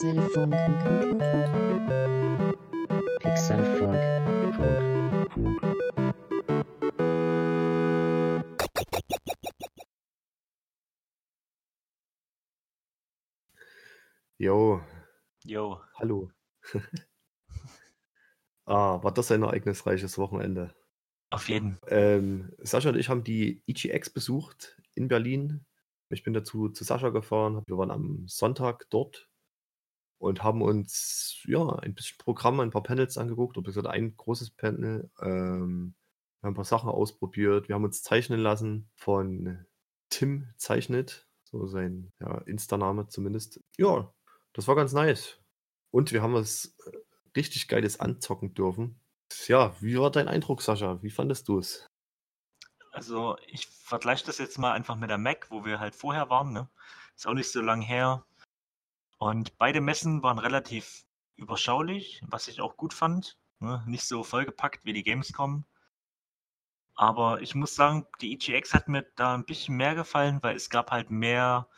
[0.00, 0.54] Pixelfunk.
[3.20, 4.00] Pixelfunk.
[14.38, 14.80] Jo,
[15.44, 16.30] Jo, hallo.
[18.66, 20.72] Ah, war das ein ereignisreiches Wochenende?
[21.30, 21.78] auf jeden.
[21.88, 25.66] Ähm, Sascha und ich haben die EGX besucht in Berlin.
[26.08, 27.62] Ich bin dazu zu Sascha gefahren.
[27.66, 29.29] Wir waren am Sonntag dort
[30.20, 34.50] und haben uns ja ein bisschen Programm, ein paar Panels angeguckt, oder gesagt ein großes
[34.50, 35.10] Panel.
[35.20, 35.94] Ähm,
[36.40, 37.68] wir haben ein paar Sachen ausprobiert.
[37.68, 39.64] Wir haben uns zeichnen lassen von
[40.10, 43.60] Tim Zeichnet, so sein ja, Insta-Name zumindest.
[43.78, 44.12] Ja,
[44.52, 45.38] das war ganz nice.
[45.90, 46.98] Und wir haben was äh,
[47.34, 49.00] richtig Geiles anzocken dürfen.
[49.46, 51.02] Ja, wie war dein Eindruck, Sascha?
[51.02, 51.86] Wie fandest du es?
[52.92, 56.52] Also ich vergleiche das jetzt mal einfach mit der Mac, wo wir halt vorher waren.
[56.52, 56.68] Ne?
[57.16, 58.26] Ist auch nicht so lang her.
[59.20, 61.04] Und beide Messen waren relativ
[61.36, 63.36] überschaulich, was ich auch gut fand.
[63.58, 63.84] Ne?
[63.86, 65.66] Nicht so vollgepackt wie die Gamescom.
[66.94, 70.70] Aber ich muss sagen, die EGX hat mir da ein bisschen mehr gefallen, weil es
[70.70, 71.68] gab halt mehr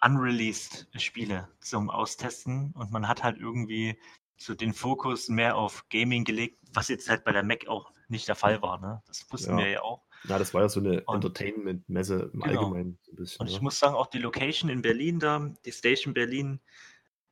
[0.00, 4.00] unreleased Spiele zum Austesten und man hat halt irgendwie
[4.38, 8.28] so den Fokus mehr auf Gaming gelegt, was jetzt halt bei der Mac auch nicht
[8.28, 8.80] der Fall war.
[8.80, 9.02] Ne?
[9.06, 9.64] Das wussten Ja.
[9.64, 10.06] wir ja auch.
[10.26, 12.60] Na, das war ja so eine Entertainment-Messe im Genau.
[12.62, 12.98] Allgemeinen.
[13.02, 13.62] So ein bisschen, Und ich ne?
[13.62, 16.60] muss sagen, auch die Location in Berlin da, die Station Berlin,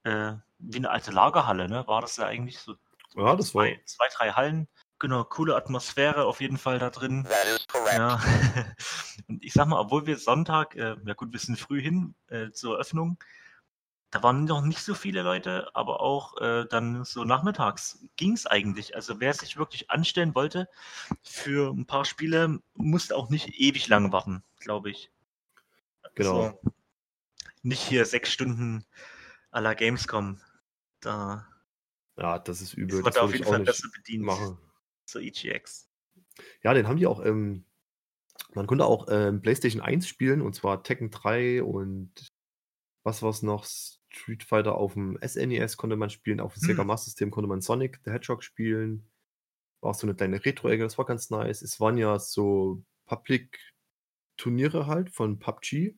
[0.04, 1.86] äh, wie eine alte Lagerhalle, ne?
[1.86, 2.74] War das ja eigentlich so
[3.14, 3.64] Ja, das war.
[3.64, 4.68] zwei, zwei, drei Hallen.
[4.98, 7.24] Genau, coole Atmosphäre auf jeden Fall da drin.
[7.24, 7.96] That is correct.
[7.96, 8.20] Ja.
[9.28, 12.50] Und ich sag mal, obwohl wir Sonntag, äh, ja gut, wir sind früh hin äh,
[12.52, 13.18] zur Eröffnung,
[14.12, 18.46] da waren noch nicht so viele Leute, aber auch äh, dann so nachmittags ging es
[18.46, 18.94] eigentlich.
[18.94, 20.69] Also wer sich wirklich anstellen wollte
[21.22, 25.10] für ein paar Spiele, musste auch nicht ewig lang warten, glaube ich.
[26.14, 26.42] Genau.
[26.42, 26.60] Also,
[27.62, 28.84] nicht hier sechs Stunden
[29.50, 30.38] à la Gamescom.
[31.00, 31.48] Da
[32.19, 32.97] Ja, das ist ist übel.
[32.97, 34.58] man Das da auf jeden Fall besser bedient machen.
[35.06, 35.88] zur EGX.
[36.62, 37.25] Ja, den haben die auch.
[37.25, 37.64] Ähm,
[38.53, 42.12] man konnte auch ähm, PlayStation 1 spielen und zwar Tekken 3 und
[43.04, 43.64] was war es noch?
[44.15, 46.67] Street Fighter auf dem SNES konnte man spielen, auf dem Hm.
[46.69, 49.09] Sega Master System konnte man Sonic the Hedgehog spielen.
[49.81, 51.62] War auch so eine kleine Retro-Ecke, das war ganz nice.
[51.62, 55.95] Es waren ja so Public-Turniere halt von PUBG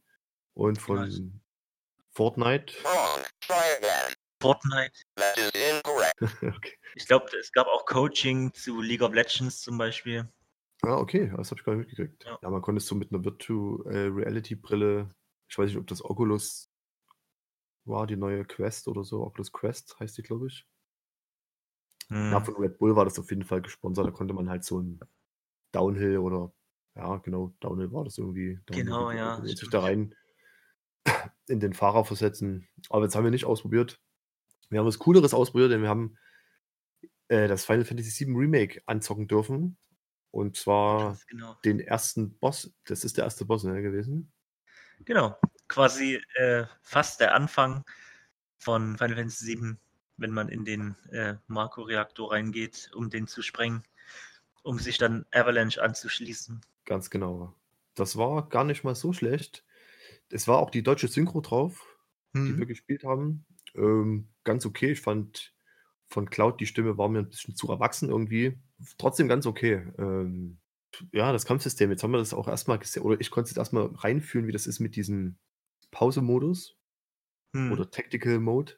[0.54, 1.20] und von Nice.
[2.12, 2.72] Fortnite.
[2.84, 3.24] Wrong.
[3.40, 4.14] Try again.
[4.40, 4.92] Fortnite.
[5.16, 6.20] That is incorrect.
[6.56, 6.78] okay.
[6.94, 10.28] Ich glaube, es gab auch Coaching zu League of Legends zum Beispiel.
[10.82, 12.24] Ah, okay, das habe ich gar nicht mitgekriegt.
[12.24, 12.38] Ja.
[12.42, 15.14] Ja, man konnte es so mit einer Virtual Reality Brille,
[15.48, 16.70] ich weiß nicht, ob das Oculus
[17.84, 20.66] war, die neue Quest oder so, Oculus Quest heißt die, glaube ich.
[22.10, 22.44] Ja, Hm.
[22.44, 25.00] von Red Bull war das auf jeden Fall gesponsert, da konnte man halt so ein
[25.72, 26.52] Downhill oder,
[26.94, 28.60] ja, genau, Downhill war das irgendwie.
[28.66, 30.14] Downhill Genau, ja, sich da rein
[31.48, 32.68] in den Fahrer versetzen.
[32.90, 34.00] Aber jetzt haben wir nicht ausprobiert.
[34.70, 36.16] Wir haben was Cooleres ausprobiert, denn wir haben
[37.28, 39.76] äh, das Final Fantasy VII Remake anzocken dürfen.
[40.30, 41.54] Und zwar genau.
[41.64, 42.72] den ersten Boss.
[42.86, 44.32] Das ist der erste Boss ne, gewesen.
[45.04, 45.36] Genau.
[45.74, 47.84] Quasi äh, fast der Anfang
[48.58, 49.74] von Final Fantasy VII,
[50.18, 53.82] wenn man in den äh, Marco-Reaktor reingeht, um den zu sprengen,
[54.62, 56.60] um sich dann Avalanche anzuschließen.
[56.84, 57.54] Ganz genau.
[57.96, 59.64] Das war gar nicht mal so schlecht.
[60.30, 61.84] Es war auch die deutsche Synchro drauf,
[62.34, 62.58] die Mhm.
[62.58, 63.44] wir gespielt haben.
[63.74, 64.92] Ähm, ganz okay.
[64.92, 65.52] Ich fand
[66.06, 68.58] von Cloud die Stimme war mir ein bisschen zu erwachsen irgendwie.
[68.96, 69.92] Trotzdem ganz okay.
[69.98, 70.58] Ähm,
[71.10, 71.90] ja, das Kampfsystem.
[71.90, 74.52] Jetzt haben wir das auch erstmal gesehen, oder ich konnte es jetzt erstmal reinfühlen, wie
[74.52, 75.36] das ist mit diesem
[75.94, 76.76] Pause-Modus.
[77.54, 77.70] Hm.
[77.70, 78.74] oder Tactical Mode,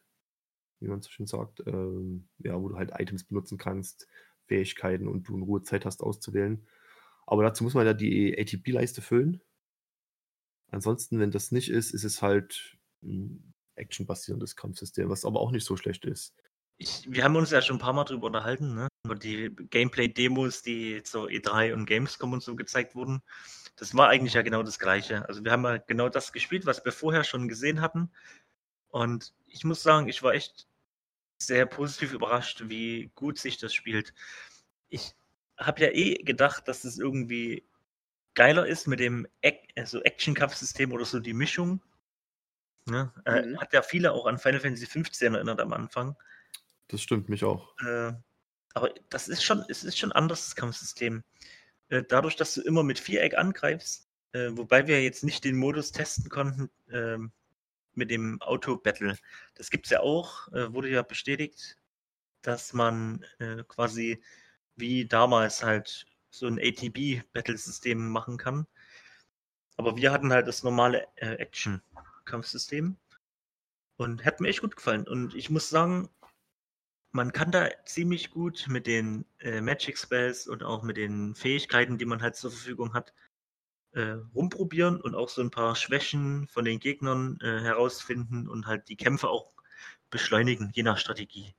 [0.81, 4.07] wie man so schön sagt, ähm, ja, wo du halt Items benutzen kannst,
[4.45, 6.67] Fähigkeiten und du in Ruhe Zeit hast auszuwählen.
[7.27, 9.43] Aber dazu muss man ja die ATB-Leiste füllen.
[10.71, 15.65] Ansonsten, wenn das nicht ist, ist es halt ein actionbasierendes Kampfsystem, was aber auch nicht
[15.65, 16.35] so schlecht ist.
[16.77, 18.89] Ich, wir haben uns ja schon ein paar Mal drüber unterhalten, ne?
[19.07, 23.23] Über die Gameplay-Demos, die zur E3 und Gamescom und so gezeigt wurden.
[23.77, 25.29] Das war eigentlich ja genau das Gleiche.
[25.29, 28.11] Also wir haben ja genau das gespielt, was wir vorher schon gesehen hatten.
[28.89, 30.67] Und ich muss sagen, ich war echt
[31.39, 34.15] sehr positiv überrascht, wie gut sich das spielt.
[34.89, 35.15] Ich
[35.59, 37.67] habe ja eh gedacht, dass es irgendwie
[38.35, 39.27] geiler ist mit dem
[39.77, 41.83] also Action-Kampfsystem oder so die Mischung.
[42.87, 43.13] Ne?
[43.25, 43.61] Äh, Mhm.
[43.61, 46.17] hat ja viele auch an Final Fantasy 15 erinnert am Anfang.
[46.89, 47.77] Das stimmt mich auch.
[47.81, 48.13] Äh,
[48.75, 51.25] aber das ist schon, es ist schon ein anderes Kampfsystem.
[51.89, 55.93] Äh, dadurch, dass du immer mit Viereck angreifst, äh, wobei wir jetzt nicht den Modus
[55.93, 57.33] testen konnten ähm,
[57.95, 59.17] mit dem Auto-Battle.
[59.55, 61.79] Das gibt es ja auch, äh, wurde ja bestätigt,
[62.43, 64.23] dass man äh, quasi
[64.77, 68.67] wie damals halt so ein ATB-Battle-System machen kann.
[69.77, 72.97] Aber wir hatten halt das normale äh, Action-Kampfsystem.
[73.99, 75.09] Und hat mir echt gut gefallen.
[75.09, 76.11] Und ich muss sagen,
[77.17, 81.97] man kann da ziemlich gut mit den äh, Magic Spells und auch mit den Fähigkeiten,
[81.99, 83.15] die man halt zur Verfügung hat,
[83.93, 88.89] äh, rumprobieren und auch so ein paar Schwächen von den Gegnern äh, herausfinden und halt
[88.89, 89.55] die Kämpfe auch
[90.11, 91.55] beschleunigen, je nach Strategie.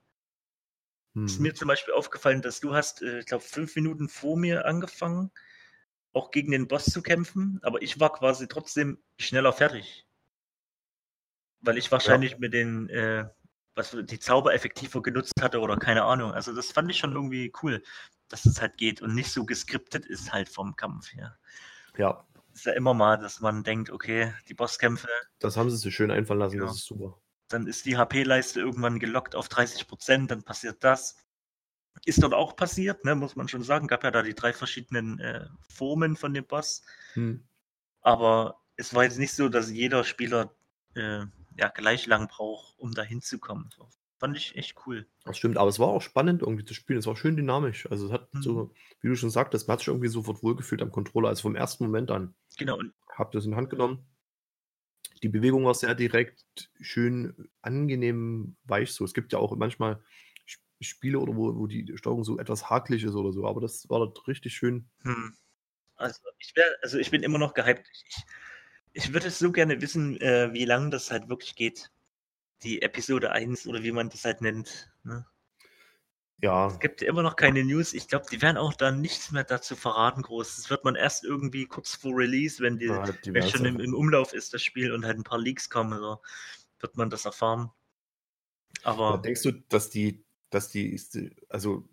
[1.25, 1.43] Ist Hm.
[1.43, 5.31] mir zum Beispiel aufgefallen, dass du hast, äh, ich glaube, fünf Minuten vor mir angefangen,
[6.13, 10.05] auch gegen den Boss zu kämpfen, aber ich war quasi trotzdem schneller fertig.
[11.61, 13.27] Weil ich wahrscheinlich mit den, äh,
[13.77, 16.33] was die Zauber effektiver genutzt hatte oder keine Ahnung.
[16.33, 17.81] Also das fand ich schon irgendwie cool,
[18.27, 21.37] dass es halt geht und nicht so geskriptet ist halt vom Kampf her.
[21.97, 25.07] Ja, Ist ja immer mal, dass man denkt, okay, die Bosskämpfe,
[25.39, 26.65] das haben sie sich schön einfallen lassen, Ja.
[26.65, 27.19] das ist super.
[27.49, 31.15] dann ist die HP-Leiste irgendwann gelockt auf 30 Prozent, dann passiert das.
[32.05, 33.87] Ist dort auch passiert, ne, muss man schon sagen.
[33.87, 36.83] Gab ja da die drei verschiedenen äh, Formen von dem Boss.
[37.13, 37.47] Hm.
[38.01, 40.53] Aber es war jetzt nicht so, dass jeder Spieler
[40.93, 41.25] äh,
[41.57, 43.69] ja, gleich lang braucht, um da hinzukommen.
[43.75, 43.89] So.
[44.19, 45.07] Fand ich echt cool.
[45.25, 46.99] Das stimmt, aber es war auch spannend irgendwie zu spielen.
[46.99, 47.89] Es war schön dynamisch.
[47.91, 48.41] Also es hat Mhm.
[48.41, 51.29] so, wie du schon sagtest, man hat sich irgendwie sofort wohlgefühlt am Controller.
[51.29, 52.33] Also vom ersten Moment an.
[52.57, 54.05] Genau, Hab das in die Hand genommen.
[55.23, 59.03] Die Bewegung war sehr direkt, schön angenehm weich so.
[59.03, 60.01] Es gibt ja auch manchmal
[60.45, 63.89] Sp- Spiele oder wo, wo die Steuerung so etwas hakelig ist oder so, aber das
[63.89, 64.87] war dort richtig schön.
[65.01, 65.35] Hm.
[65.95, 67.87] Also ich wär, also ich bin immer noch gehypt.
[67.91, 68.23] Ich,
[68.97, 71.91] ich würde es so gerne wissen, äh, wie lange das halt wirklich geht.
[72.63, 74.91] Die Episode 1 oder wie man das halt nennt.
[75.03, 75.25] Ne?
[76.41, 77.93] Ja, Es gibt immer noch keine News.
[77.93, 80.55] Ich glaube, die werden auch dann nichts mehr dazu verraten, groß.
[80.55, 83.79] Das wird man erst irgendwie kurz vor Release, wenn die, ja, die wenn schon im,
[83.79, 86.21] im Umlauf ist, das Spiel und halt ein paar Leaks kommen, so,
[86.79, 87.71] wird man das erfahren.
[88.83, 90.99] Aber Aber denkst du, dass die, dass die,
[91.49, 91.87] also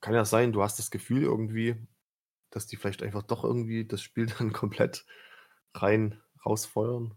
[0.00, 1.76] kann ja sein, du hast das Gefühl irgendwie,
[2.50, 5.06] dass die vielleicht einfach doch irgendwie das Spiel dann komplett
[5.74, 7.14] rein rausfeuern?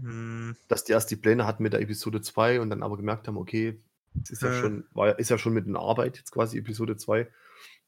[0.00, 3.26] hm, Dass die erst die Pläne hatten mit der Episode 2 und dann aber gemerkt
[3.28, 3.82] haben, okay,
[4.22, 4.52] es ist ja Äh.
[4.52, 7.28] schon, war, ist ja schon mit in Arbeit jetzt quasi Episode 2.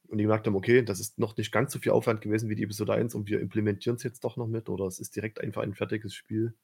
[0.09, 2.55] Und die gemerkt haben, okay, das ist noch nicht ganz so viel Aufwand gewesen wie
[2.55, 5.41] die Episode 1 und wir implementieren es jetzt doch noch mit oder es ist direkt
[5.41, 6.55] einfach ein fertiges Spiel,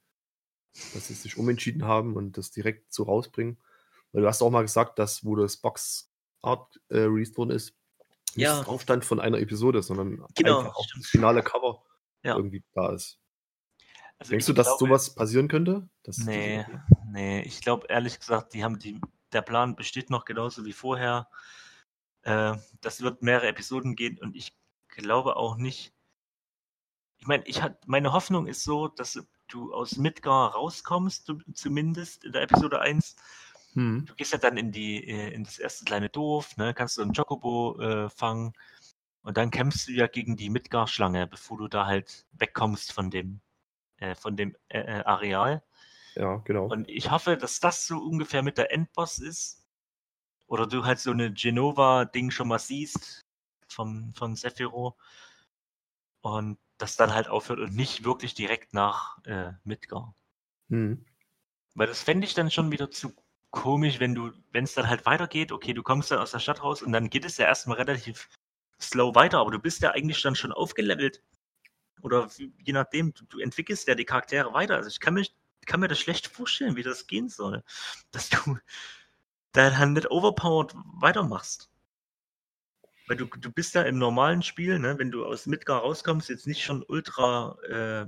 [0.92, 3.58] dass sie sich umentschieden haben und das direkt so rausbringen.
[4.12, 6.10] Weil du hast auch mal gesagt, dass wo das Box
[6.42, 7.74] Art äh, released worden ist,
[8.34, 8.62] nicht Ja.
[8.62, 11.82] drauf stand von einer Episode, sondern Genau, einfach auch das finale Cover
[12.22, 12.36] Ja.
[12.36, 13.18] irgendwie da ist.
[14.18, 15.88] Also Denkst du, dass glaube- sowas passieren könnte?
[16.06, 16.66] Die- Nee,
[17.10, 19.00] nee, ich glaube ehrlich gesagt, die haben die,
[19.32, 21.28] der Plan besteht noch genauso wie vorher.
[22.22, 24.56] Äh, das wird mehrere Episoden gehen und ich
[24.88, 25.92] glaube auch nicht.
[27.20, 29.18] Ich meine, ich hat, meine Hoffnung ist so, dass
[29.48, 33.16] du aus Midgar rauskommst, zu- zumindest in der Episode 1.
[33.74, 34.04] Hm.
[34.06, 37.02] Du gehst ja dann in die, äh, in das erste kleine Dorf, ne, kannst du
[37.02, 38.52] einen Chocobo äh, fangen
[39.22, 43.40] und dann kämpfst du ja gegen die Midgar-Schlange, bevor du da halt wegkommst von dem,
[43.98, 45.62] äh, von dem äh, äh, Areal.
[46.14, 46.66] Ja, genau.
[46.66, 49.66] Und ich hoffe, dass das so ungefähr mit der Endboss ist.
[50.46, 53.26] Oder du halt so eine Genova-Ding schon mal siehst
[53.68, 54.96] vom, von Sephiroth.
[56.22, 60.14] Und das dann halt aufhört und nicht wirklich direkt nach äh, Midgar.
[60.70, 61.04] Hm.
[61.74, 63.12] Weil das fände ich dann schon wieder zu
[63.50, 66.62] komisch, wenn du, wenn es dann halt weitergeht, okay, du kommst dann aus der Stadt
[66.62, 68.28] raus und dann geht es ja erstmal relativ
[68.80, 71.22] slow weiter, aber du bist ja eigentlich dann schon aufgelevelt.
[72.02, 72.28] Oder
[72.64, 74.76] je nachdem, du, du entwickelst ja die Charaktere weiter.
[74.76, 75.34] Also ich kann, mich,
[75.66, 77.62] kann mir das schlecht vorstellen, wie das gehen soll.
[78.10, 78.58] Dass du
[79.52, 81.70] da halt nicht overpowered weitermachst.
[83.06, 86.46] Weil du, du bist ja im normalen Spiel, ne, wenn du aus Midgar rauskommst, jetzt
[86.46, 88.06] nicht schon ultra äh,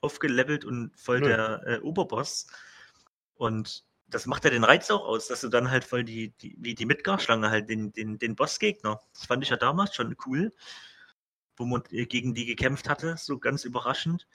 [0.00, 1.28] aufgelevelt und voll Nö.
[1.28, 2.46] der äh, Oberboss.
[3.34, 6.56] Und das macht ja den Reiz auch aus, dass du dann halt voll die, die
[6.58, 9.00] wie die Midgar-Schlange halt den, den, den Bossgegner.
[9.14, 10.52] Das fand ich ja damals schon cool,
[11.60, 14.26] wo man äh, gegen die gekämpft hatte, so ganz überraschend,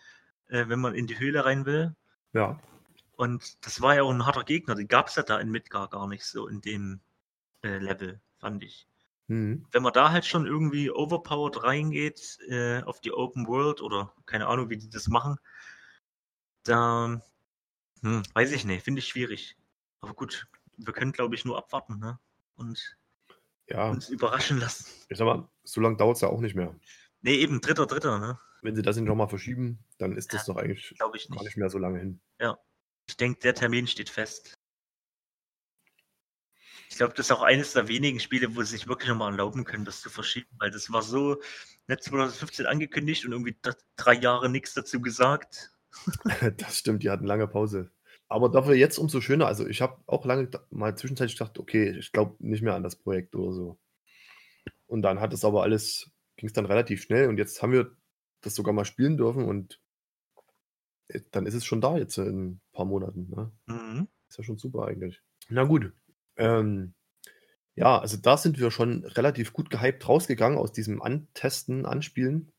[0.47, 1.95] äh, wenn man in die Höhle rein will.
[2.33, 2.59] Ja.
[3.17, 5.89] Und das war ja auch ein harter Gegner, den gab es ja da in Midgar
[5.89, 6.99] gar nicht so in dem
[7.63, 8.87] äh, Level, fand ich.
[9.27, 9.65] Hm.
[9.71, 14.47] Wenn man da halt schon irgendwie overpowered reingeht äh, auf die Open World oder keine
[14.47, 15.37] Ahnung, wie die das machen,
[16.63, 17.23] dann
[18.01, 19.57] hm, weiß ich nicht, finde ich schwierig.
[20.01, 22.19] Aber gut, wir können glaube ich nur abwarten ne?
[22.55, 22.97] und
[23.67, 24.85] Ja, uns überraschen lassen.
[25.09, 26.75] ich sag mal, so lange dauert es ja auch nicht mehr.
[27.25, 28.39] Nee, eben dritter, dritter, ne?
[28.61, 31.45] Wenn sie das nicht nochmal verschieben, dann ist das doch eigentlich Glaube ich gar nicht.
[31.45, 32.21] nicht mehr so lange hin.
[33.07, 34.57] Ich denke, der Termin steht fest.
[36.89, 39.63] Ich glaube, das ist auch eines der wenigen Spiele, wo sie sich wirklich nochmal erlauben
[39.63, 41.41] können, das zu verschieben, weil das war so
[41.87, 43.57] nicht 2015 angekündigt und irgendwie
[43.95, 45.71] drei Jahre nichts dazu gesagt.
[46.57, 47.91] das stimmt, die hatten lange Pause.
[48.27, 49.47] Aber dafür jetzt umso schöner.
[49.47, 52.95] Also ich habe auch lange mal zwischenzeitlich gedacht, okay, ich glaube nicht mehr an das
[52.95, 53.79] Projekt oder so.
[54.87, 57.95] Und dann hat es aber alles, ging es dann relativ schnell und jetzt haben wir
[58.41, 59.79] das sogar mal spielen dürfen und
[61.07, 63.29] äh, dann ist es schon da jetzt in paar Monaten.
[63.29, 63.51] Ne?
[63.67, 64.07] Mhm.
[64.29, 65.21] Ist ja schon super eigentlich.
[65.49, 65.93] Na gut.
[66.37, 66.93] Ähm,
[67.75, 72.51] ja, also da sind wir schon relativ gut gehypt rausgegangen aus diesem Antesten, Anspielen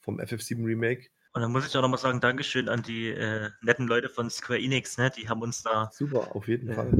[0.00, 1.08] vom FF7 Remake.
[1.32, 4.60] Und dann muss ich auch nochmal sagen, Dankeschön an die äh, netten Leute von Square
[4.60, 5.10] Enix, ne?
[5.10, 6.74] Die haben uns da Super, auf jeden Ja.
[6.76, 6.92] Fall.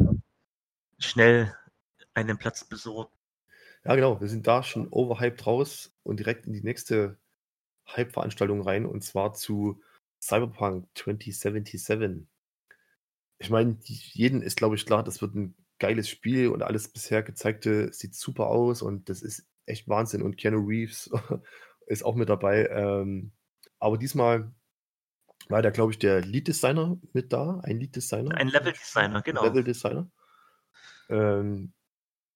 [0.99, 1.55] schnell
[2.15, 3.14] einen Platz besorgt.
[3.85, 4.21] Ja, genau.
[4.21, 7.19] Wir sind da schon overhyped raus und direkt in die nächste
[7.89, 9.83] Hype-Veranstaltung rein und zwar zu
[10.23, 12.27] Cyberpunk 2077.
[13.39, 17.23] Ich meine, jedem ist, glaube ich, klar, das wird ein geiles Spiel und alles bisher
[17.23, 20.23] gezeigte sieht super aus und das ist echt Wahnsinn.
[20.23, 21.11] Und Keanu Reeves
[21.87, 22.69] ist auch mit dabei.
[22.69, 23.33] Ähm,
[23.79, 24.51] aber diesmal
[25.49, 28.35] war da, glaube ich, der Lead-Designer mit da, ein Lead-Designer.
[28.35, 29.45] Ein Level-Designer, genau.
[29.45, 30.11] Level-Designer.
[31.11, 31.75] Ähm,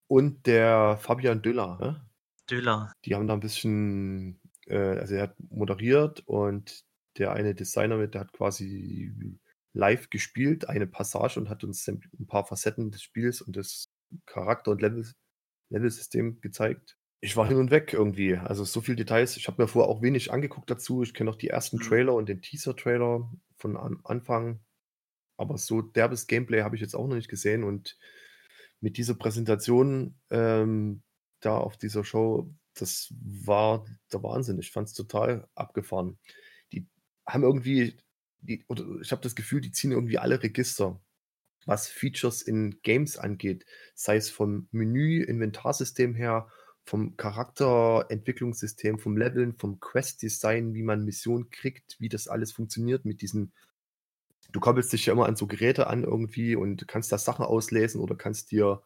[0.09, 2.09] und der Fabian Döller, ne?
[2.49, 2.91] Döler.
[3.05, 6.83] Die haben da ein bisschen, äh, also er hat moderiert und
[7.17, 9.13] der eine Designer mit, der hat quasi
[9.73, 13.91] live gespielt, eine Passage und hat uns ein paar Facetten des Spiels und des
[14.25, 15.05] Charakter- und Level,
[15.69, 16.97] Level-System gezeigt.
[17.21, 18.35] Ich war hin und weg irgendwie.
[18.37, 19.37] Also so viele Details.
[19.37, 21.03] Ich habe mir vorher auch wenig angeguckt dazu.
[21.03, 21.81] Ich kenne auch die ersten Mhm.
[21.81, 24.61] Trailer und den Teaser-Trailer von am Anfang.
[25.37, 27.63] Aber so derbes Gameplay habe ich jetzt auch noch nicht gesehen.
[27.63, 27.97] Und
[28.81, 31.03] mit dieser Präsentation ähm,
[31.39, 34.59] da auf dieser Show, das war der Wahnsinn.
[34.59, 36.17] Ich fand es total abgefahren.
[36.71, 36.87] Die
[37.25, 37.97] haben irgendwie,
[38.41, 41.01] die, oder ich habe das Gefühl, die ziehen irgendwie alle Register,
[41.65, 43.65] was Features in Games angeht.
[43.95, 46.47] Sei es vom Menü, Inventarsystem her,
[46.85, 53.21] vom Charakterentwicklungssystem, vom Leveln, vom Quest-Design, wie man Missionen kriegt, wie das alles funktioniert mit
[53.21, 53.53] diesen
[54.51, 58.01] du koppelst dich ja immer an so Geräte an irgendwie und kannst da Sachen auslesen
[58.01, 58.83] oder kannst dir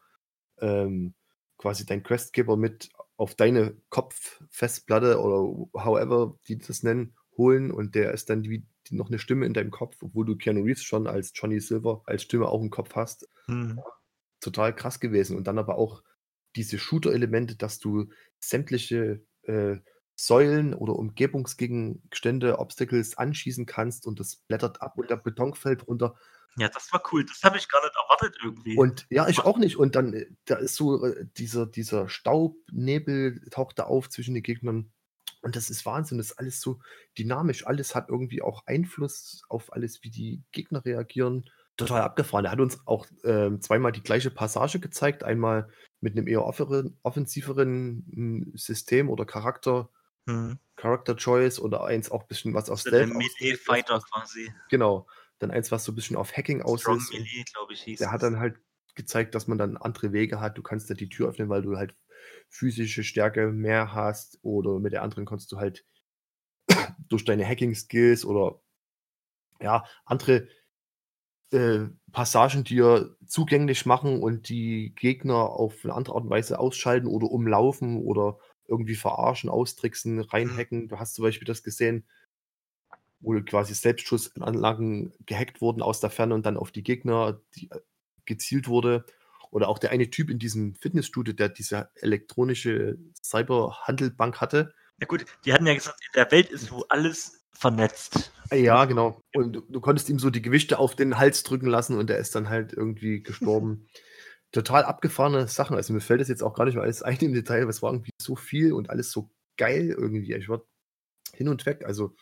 [0.59, 1.13] ähm,
[1.57, 8.11] quasi dein Questgeber mit auf deine Kopffestplatte oder however die das nennen, holen und der
[8.11, 11.31] ist dann wie noch eine Stimme in deinem Kopf, obwohl du Keanu Reeves schon als
[11.33, 13.29] Johnny Silver als Stimme auch im Kopf hast.
[13.45, 13.79] Hm.
[14.41, 15.37] Total krass gewesen.
[15.37, 16.03] Und dann aber auch
[16.55, 19.77] diese Shooter-Elemente, dass du sämtliche äh,
[20.15, 26.15] Säulen oder Umgebungsgegenstände, Obstacles anschießen kannst und das blättert ab und der Beton fällt runter.
[26.57, 27.25] Ja, das war cool.
[27.25, 28.77] Das habe ich gar nicht erwartet irgendwie.
[28.77, 29.77] Und ja, ich auch nicht.
[29.77, 34.43] Und dann, äh, da ist so äh, dieser, dieser Staubnebel taucht da auf zwischen den
[34.43, 34.91] Gegnern.
[35.41, 36.19] Und das ist Wahnsinn.
[36.19, 36.79] Das ist alles so
[37.17, 37.65] dynamisch.
[37.65, 41.49] Alles hat irgendwie auch Einfluss auf alles, wie die Gegner reagieren.
[41.75, 42.45] Total abgefahren.
[42.45, 45.23] Er hat uns auch ähm, zweimal die gleiche Passage gezeigt.
[45.23, 45.69] Einmal
[46.01, 49.89] mit einem eher offeren, offensiveren m, System oder Charakter,
[50.27, 50.57] hm.
[50.75, 53.41] Character Choice oder eins auch ein bisschen was auf Stealth ausgelegt ist.
[53.41, 54.53] Melee-Fighter quasi.
[54.69, 55.07] Genau.
[55.39, 57.11] Dann eins, was so ein bisschen auf Hacking aus Strong ist.
[57.11, 58.29] Melee, glaube ich, hieß der hat es.
[58.29, 58.57] dann halt
[58.95, 60.57] gezeigt, dass man dann andere Wege hat.
[60.57, 61.95] Du kannst da die Tür öffnen, weil du halt
[62.49, 65.85] physische Stärke mehr hast oder mit der anderen kannst du halt
[67.09, 68.61] durch deine Hacking-Skills oder
[69.59, 70.47] ja, andere
[71.51, 77.07] äh, Passagen dir zugänglich machen und die Gegner auf eine andere Art und Weise ausschalten
[77.07, 80.87] oder umlaufen oder irgendwie verarschen, austricksen, reinhacken.
[80.87, 82.05] Du hast zum Beispiel das gesehen,
[83.19, 87.79] wo quasi Selbstschussanlagen gehackt wurden aus der Ferne und dann auf die Gegner die, äh,
[88.25, 89.05] gezielt wurde.
[89.51, 94.73] Oder auch der eine Typ in diesem Fitnessstudio, der diese elektronische Cyberhandelbank hatte.
[94.99, 98.31] Ja gut, die hatten ja gesagt, in der Welt ist wo alles vernetzt.
[98.51, 99.21] Ja, genau.
[99.33, 102.17] Und du, du konntest ihm so die Gewichte auf den Hals drücken lassen und er
[102.17, 103.87] ist dann halt irgendwie gestorben.
[104.53, 105.75] Total abgefahrene Sachen.
[105.75, 107.91] Also mir fällt das jetzt auch gar nicht mehr alles ein im Detail, es war
[107.91, 110.33] irgendwie so viel und alles so geil irgendwie.
[110.33, 110.63] Ich war
[111.33, 111.85] hin und weg.
[111.85, 112.15] Also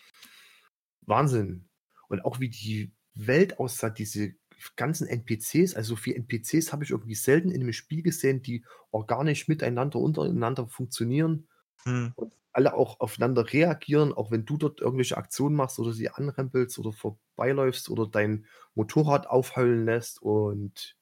[1.02, 1.70] Wahnsinn.
[2.08, 4.34] Und auch wie die Welt aussah, diese
[4.76, 8.66] ganzen NPCs, also so viele NPCs habe ich irgendwie selten in einem Spiel gesehen, die
[8.92, 11.48] organisch miteinander, untereinander funktionieren
[11.86, 12.14] Hm.
[12.16, 16.80] und alle auch aufeinander reagieren, auch wenn du dort irgendwelche Aktionen machst oder sie anrempelst
[16.80, 18.46] oder vorbeiläufst oder dein
[18.76, 20.22] Motorrad aufheulen lässt.
[20.22, 20.98] Und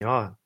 [0.00, 0.38] ja,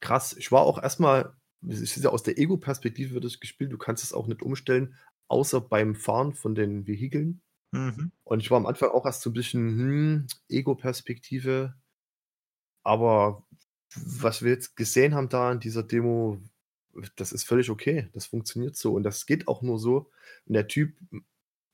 [0.00, 0.34] krass.
[0.38, 1.34] Ich war auch erstmal,
[1.66, 4.94] es ist ja aus der Ego-Perspektive wird es gespielt, du kannst es auch nicht umstellen,
[5.28, 7.40] außer beim Fahren von den Vehikeln.
[7.72, 8.12] Mhm.
[8.22, 11.74] Und ich war am Anfang auch erst so ein bisschen, hm, Ego-Perspektive.
[12.82, 13.44] Aber
[13.96, 16.40] was wir jetzt gesehen haben da in dieser Demo,
[17.16, 18.08] das ist völlig okay.
[18.12, 18.94] Das funktioniert so.
[18.94, 20.10] Und das geht auch nur so.
[20.46, 20.96] Und der Typ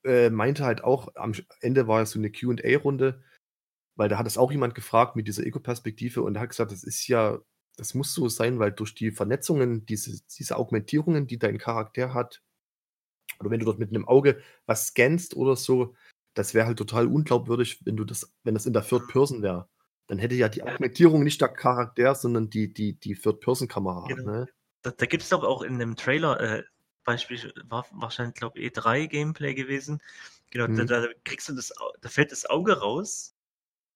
[0.04, 3.22] äh, meinte halt auch, am Ende war es so eine QA-Runde,
[3.96, 6.84] weil da hat es auch jemand gefragt mit dieser Ego-Perspektive und er hat gesagt, das
[6.84, 7.38] ist ja,
[7.76, 12.42] das muss so sein, weil durch die Vernetzungen, diese, diese Augmentierungen, die dein Charakter hat,
[13.38, 15.94] oder wenn du dort mit einem Auge was scannst oder so,
[16.34, 19.68] das wäre halt total unglaubwürdig, wenn du das, wenn das in der Third Person wäre.
[20.06, 24.06] Dann hätte ja die Augmentierung nicht der Charakter, sondern die, die, die Third-Person-Kamera.
[24.08, 24.30] Genau.
[24.30, 24.48] Ne?
[24.82, 26.62] Da, da gibt es doch auch in dem Trailer, äh,
[27.04, 30.02] Beispiel war wahrscheinlich, glaube ich, E3-Gameplay gewesen.
[30.50, 30.86] Genau, da, Mhm.
[30.86, 33.34] da kriegst du das, da fällt das Auge raus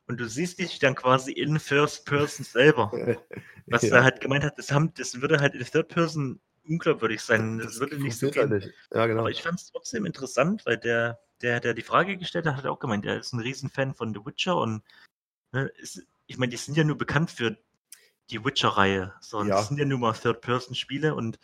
[0.06, 2.90] und du siehst dich dann quasi in First Person selber.
[3.66, 3.96] Was Ja.
[3.96, 7.58] er halt gemeint hat, das, haben, das würde halt in Third Person unglaubwürdig sein.
[7.58, 8.50] Das, würde nicht so gehen.
[8.50, 8.70] nicht.
[8.92, 9.20] Ja, genau.
[9.20, 12.66] Aber ich fand es trotzdem interessant, weil der, der, der die Frage gestellt hat, hat
[12.66, 14.82] auch gemeint, er ist ein Riesenfan von The Witcher und
[15.52, 17.56] ne, ist, ich meine, die sind ja nur bekannt für
[18.30, 19.12] die Witcher-Reihe.
[19.20, 19.56] So, und Ja.
[19.56, 21.38] Das sind ja nur mal Third-Person-Spiele und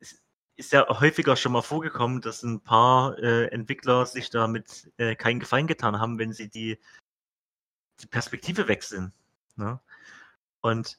[0.00, 0.20] es
[0.56, 5.40] ist ja häufiger schon mal vorgekommen, dass ein paar äh, Entwickler sich damit äh, keinen
[5.40, 6.78] Gefallen getan haben, wenn sie die,
[8.00, 9.12] die Perspektive wechseln.
[9.56, 9.80] Ne?
[10.60, 10.98] Und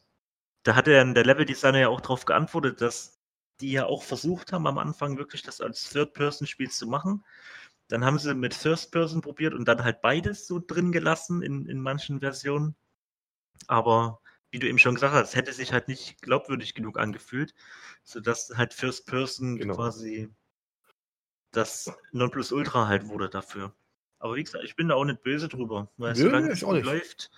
[0.63, 3.19] da hat er der Level-Designer ja auch darauf geantwortet, dass
[3.61, 7.23] die ja auch versucht haben, am Anfang wirklich das als Third-Person-Spiel zu machen.
[7.87, 11.79] Dann haben sie mit First-Person probiert und dann halt beides so drin gelassen in, in
[11.79, 12.75] manchen Versionen.
[13.67, 14.21] Aber
[14.51, 17.53] wie du eben schon gesagt hast, hätte sich halt nicht glaubwürdig genug angefühlt,
[18.03, 19.75] sodass halt First-Person Genau.
[19.75, 20.29] quasi
[21.51, 23.73] das Nonplusultra halt wurde dafür.
[24.19, 26.75] Aber wie gesagt, ich bin da auch nicht böse drüber, weil Nö, solange es gut
[26.75, 26.85] nicht.
[26.85, 27.31] läuft,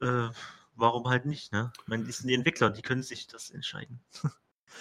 [0.00, 0.28] äh,
[0.74, 1.72] warum halt nicht, ne?
[1.82, 4.00] Ich meine, die sind die Entwickler, die können sich das entscheiden.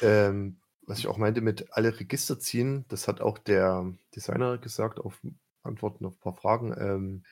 [0.02, 5.00] Ähm, was ich auch meinte mit alle Register ziehen, das hat auch der Designer gesagt,
[5.00, 5.22] auf
[5.64, 6.74] Antworten auf ein paar Fragen.
[6.78, 7.24] Ähm,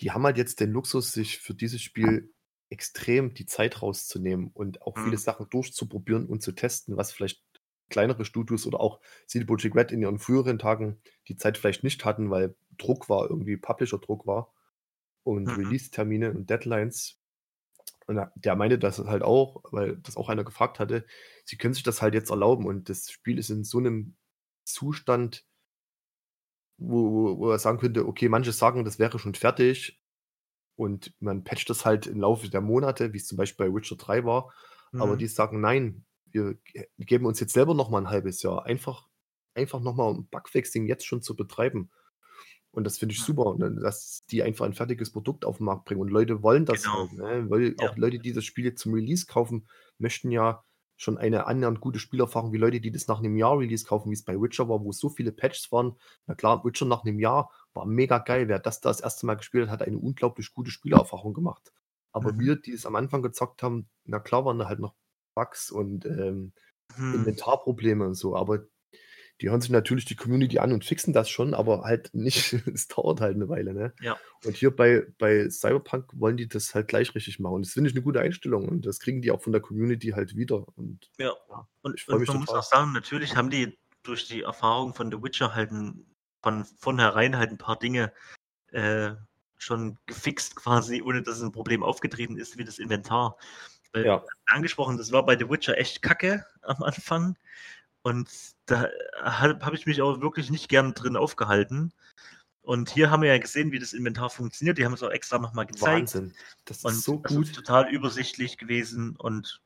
[0.00, 2.32] die haben halt jetzt den Luxus, sich für dieses Spiel
[2.68, 5.18] extrem die Zeit rauszunehmen und auch viele Mhm.
[5.18, 7.42] Sachen durchzuprobieren und zu testen, was vielleicht
[7.88, 12.04] kleinere Studios oder auch CD Projekt Red in ihren früheren Tagen die Zeit vielleicht nicht
[12.04, 14.52] hatten, weil Druck war, irgendwie Publisher-Druck war
[15.24, 15.56] und Mhm.
[15.56, 17.18] Release-Termine und Deadlines.
[18.06, 21.06] Und er- der meinte das halt auch, weil das auch einer gefragt hatte,
[21.44, 24.16] sie können sich das halt jetzt erlauben und das Spiel ist in so einem
[24.64, 25.46] Zustand,
[26.78, 30.00] wo, wo, wo er sagen könnte, okay, manche sagen, das wäre schon fertig
[30.76, 33.96] und man patcht das halt im Laufe der Monate, wie es zum Beispiel bei Witcher
[33.96, 34.52] 3 war,
[34.98, 35.18] aber Mhm.
[35.18, 39.08] die sagen, nein, wir ge- geben uns jetzt selber noch mal ein halbes Jahr, einfach,
[39.54, 41.90] einfach noch mal um Bugfixing jetzt schon zu betreiben.
[42.76, 45.86] Und das finde ich super, ne, dass die einfach ein fertiges Produkt auf den Markt
[45.86, 46.02] bringen.
[46.02, 46.92] Und Leute wollen das Genau.
[46.92, 47.12] halt.
[47.12, 47.46] Ne?
[47.48, 47.88] Weil Ja.
[47.88, 50.62] auch Leute, die das Spiel jetzt zum Release kaufen, möchten ja
[50.98, 54.14] schon eine annähernd gute Spielerfahrung wie Leute, die das nach einem Jahr Release kaufen, wie
[54.14, 55.96] es bei Witcher war, wo so viele Patches waren.
[56.26, 58.48] Na klar, Witcher nach einem Jahr war mega geil.
[58.48, 61.72] Wer das da das erste Mal gespielt hat, hat eine unglaublich gute Spielerfahrung gemacht.
[62.12, 62.38] Aber Mhm.
[62.38, 64.94] wir, die es am Anfang gezockt haben, na klar waren da halt noch
[65.34, 66.52] Bugs und ähm,
[66.96, 67.36] Hm.
[67.36, 68.66] Inventarprobleme und so, aber
[69.40, 72.88] die hören sich natürlich die Community an und fixen das schon, aber halt nicht, es
[72.88, 73.92] dauert halt eine Weile, ne?
[74.00, 74.16] Ja.
[74.44, 77.62] Und hier bei, bei Cyberpunk wollen die das halt gleich richtig machen.
[77.62, 80.36] Das finde ich eine gute Einstellung und das kriegen die auch von der Community halt
[80.36, 80.66] wieder.
[80.76, 81.32] Und Ja.
[81.48, 84.94] Ja, Und, ich und mich man muss auch sagen, natürlich haben die durch die Erfahrung
[84.94, 86.06] von The Witcher halt ein,
[86.42, 88.12] von vornherein halt ein paar Dinge
[88.72, 89.10] äh,
[89.58, 93.36] schon gefixt quasi, ohne dass ein Problem aufgetreten ist, wie das Inventar.
[93.92, 97.36] Weil, ja, angesprochen, das war bei The Witcher echt kacke am Anfang.
[98.06, 98.30] Und
[98.66, 98.88] da
[99.20, 101.92] habe hab ich mich auch wirklich nicht gern drin aufgehalten.
[102.62, 104.78] Und hier haben wir ja gesehen, wie das Inventar funktioniert.
[104.78, 106.14] Die haben es auch extra nochmal gezeigt.
[106.14, 106.32] Wahnsinn.
[106.66, 107.52] Das Und ist so also gut.
[107.52, 109.60] total übersichtlich gewesen und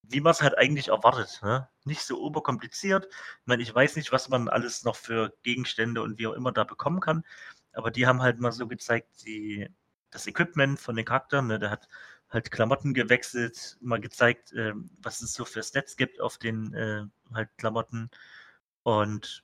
[0.00, 1.40] wie man es halt eigentlich erwartet.
[1.42, 1.68] Ne?
[1.84, 3.08] Nicht so oberkompliziert.
[3.10, 6.52] Ich meine, ich weiß nicht, was man alles noch für Gegenstände und wie auch immer
[6.52, 7.24] da bekommen kann,
[7.74, 9.68] aber die haben halt mal so gezeigt, die,
[10.10, 11.48] das Equipment von den Charakteren.
[11.48, 11.58] Ne?
[11.58, 11.88] Der hat
[12.36, 17.04] halt Klamotten gewechselt, mal gezeigt, äh, was es so für Stats gibt auf den äh,
[17.32, 18.10] halt Klamotten
[18.82, 19.42] und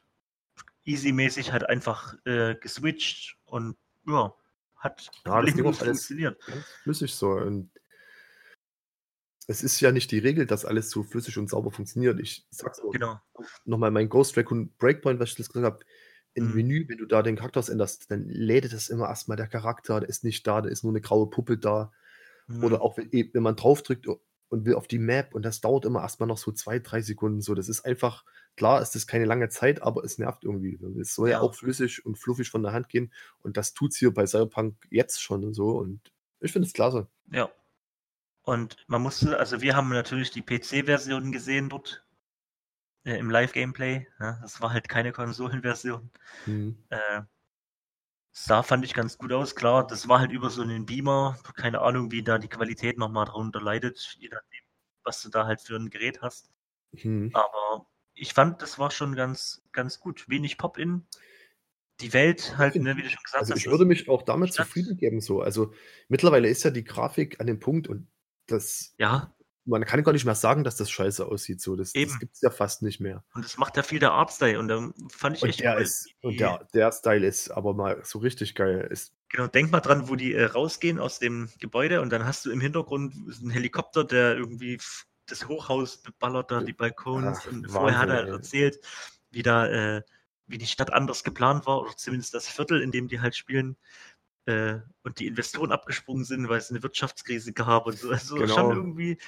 [0.84, 3.76] easy-mäßig halt einfach äh, geswitcht und
[4.06, 4.34] ja,
[4.76, 6.42] hat Ja, das ging funktioniert.
[6.82, 7.30] flüssig so.
[7.30, 7.70] Und
[9.46, 12.20] es ist ja nicht die Regel, dass alles so flüssig und sauber funktioniert.
[12.20, 13.20] Ich sag's auch Genau.
[13.64, 15.84] nochmal mein Ghost Recon Breakpoint, was ich das gesagt habe,
[16.34, 16.54] im Mhm.
[16.54, 20.08] Menü, wenn du da den Charakter änderst, dann lädt das immer erstmal der Charakter, der
[20.08, 21.92] ist nicht da, da ist nur eine graue Puppe da.
[22.46, 22.64] Mhm.
[22.64, 24.06] Oder auch wenn, wenn man draufdrückt
[24.48, 27.40] und will auf die Map und das dauert immer erstmal noch so zwei, drei Sekunden.
[27.40, 28.24] So, das ist einfach,
[28.56, 30.78] klar ist das keine lange Zeit, aber es nervt irgendwie.
[31.00, 31.40] Es soll ja, Ja.
[31.40, 33.12] auch flüssig und fluffig von der Hand gehen.
[33.40, 35.78] Und das tut's hier bei Cyberpunk jetzt schon und so.
[35.78, 37.08] Und ich finde es klasse.
[37.30, 37.50] Ja.
[38.42, 42.04] Und man musste, also wir haben natürlich die PC-Version gesehen dort
[43.04, 44.06] äh, im Live-Gameplay.
[44.20, 46.10] Ja, das war halt keine Konsolenversion.
[46.46, 46.76] Mhm.
[46.90, 47.22] Äh,
[48.32, 49.54] sah, fand ich ganz gut aus.
[49.54, 51.38] Klar, das war halt über so einen Beamer.
[51.54, 54.60] Keine Ahnung, wie da die Qualität nochmal darunter leidet, je nachdem,
[55.04, 56.50] was du da halt für ein Gerät hast.
[56.92, 57.30] Mhm.
[57.34, 60.28] Aber ich fand, das war schon ganz, ganz gut.
[60.28, 61.06] Wenig Pop-In.
[62.00, 63.60] Die Welt halt, ne, wie du schon gesagt Also hast.
[63.60, 65.20] ich würde mich auch damit zufrieden geben.
[65.20, 65.40] So.
[65.40, 65.72] Also
[66.08, 68.08] mittlerweile ist ja die Grafik an dem Punkt und
[68.46, 71.60] das, ja, man kann gar nicht mehr sagen, dass das scheiße aussieht.
[71.60, 71.76] So.
[71.76, 73.24] Das, das gibt es ja fast nicht mehr.
[73.34, 74.58] und das macht ja viel der Artstyle.
[74.58, 77.74] Und dann fand ich Und echt der cool, ist, und der, der Style ist aber
[77.74, 78.88] mal so richtig geil.
[78.90, 82.44] Ist, Genau, denk mal dran, wo die äh, rausgehen aus dem Gebäude und dann hast
[82.44, 84.78] du im Hintergrund einen Helikopter, der irgendwie
[85.26, 87.38] das Hochhaus beballert, da die Balkons.
[87.40, 88.80] Ach, und vorher hat er Wahnsinn, erzählt,
[89.30, 90.02] wie da, äh,
[90.46, 93.76] wie die Stadt anders geplant war, oder zumindest das Viertel, in dem die halt spielen.
[94.46, 98.10] Äh, und die Investoren abgesprungen sind, weil es eine Wirtschaftskrise gab und so.
[98.10, 98.54] Also Genau.
[98.54, 99.18] schon irgendwie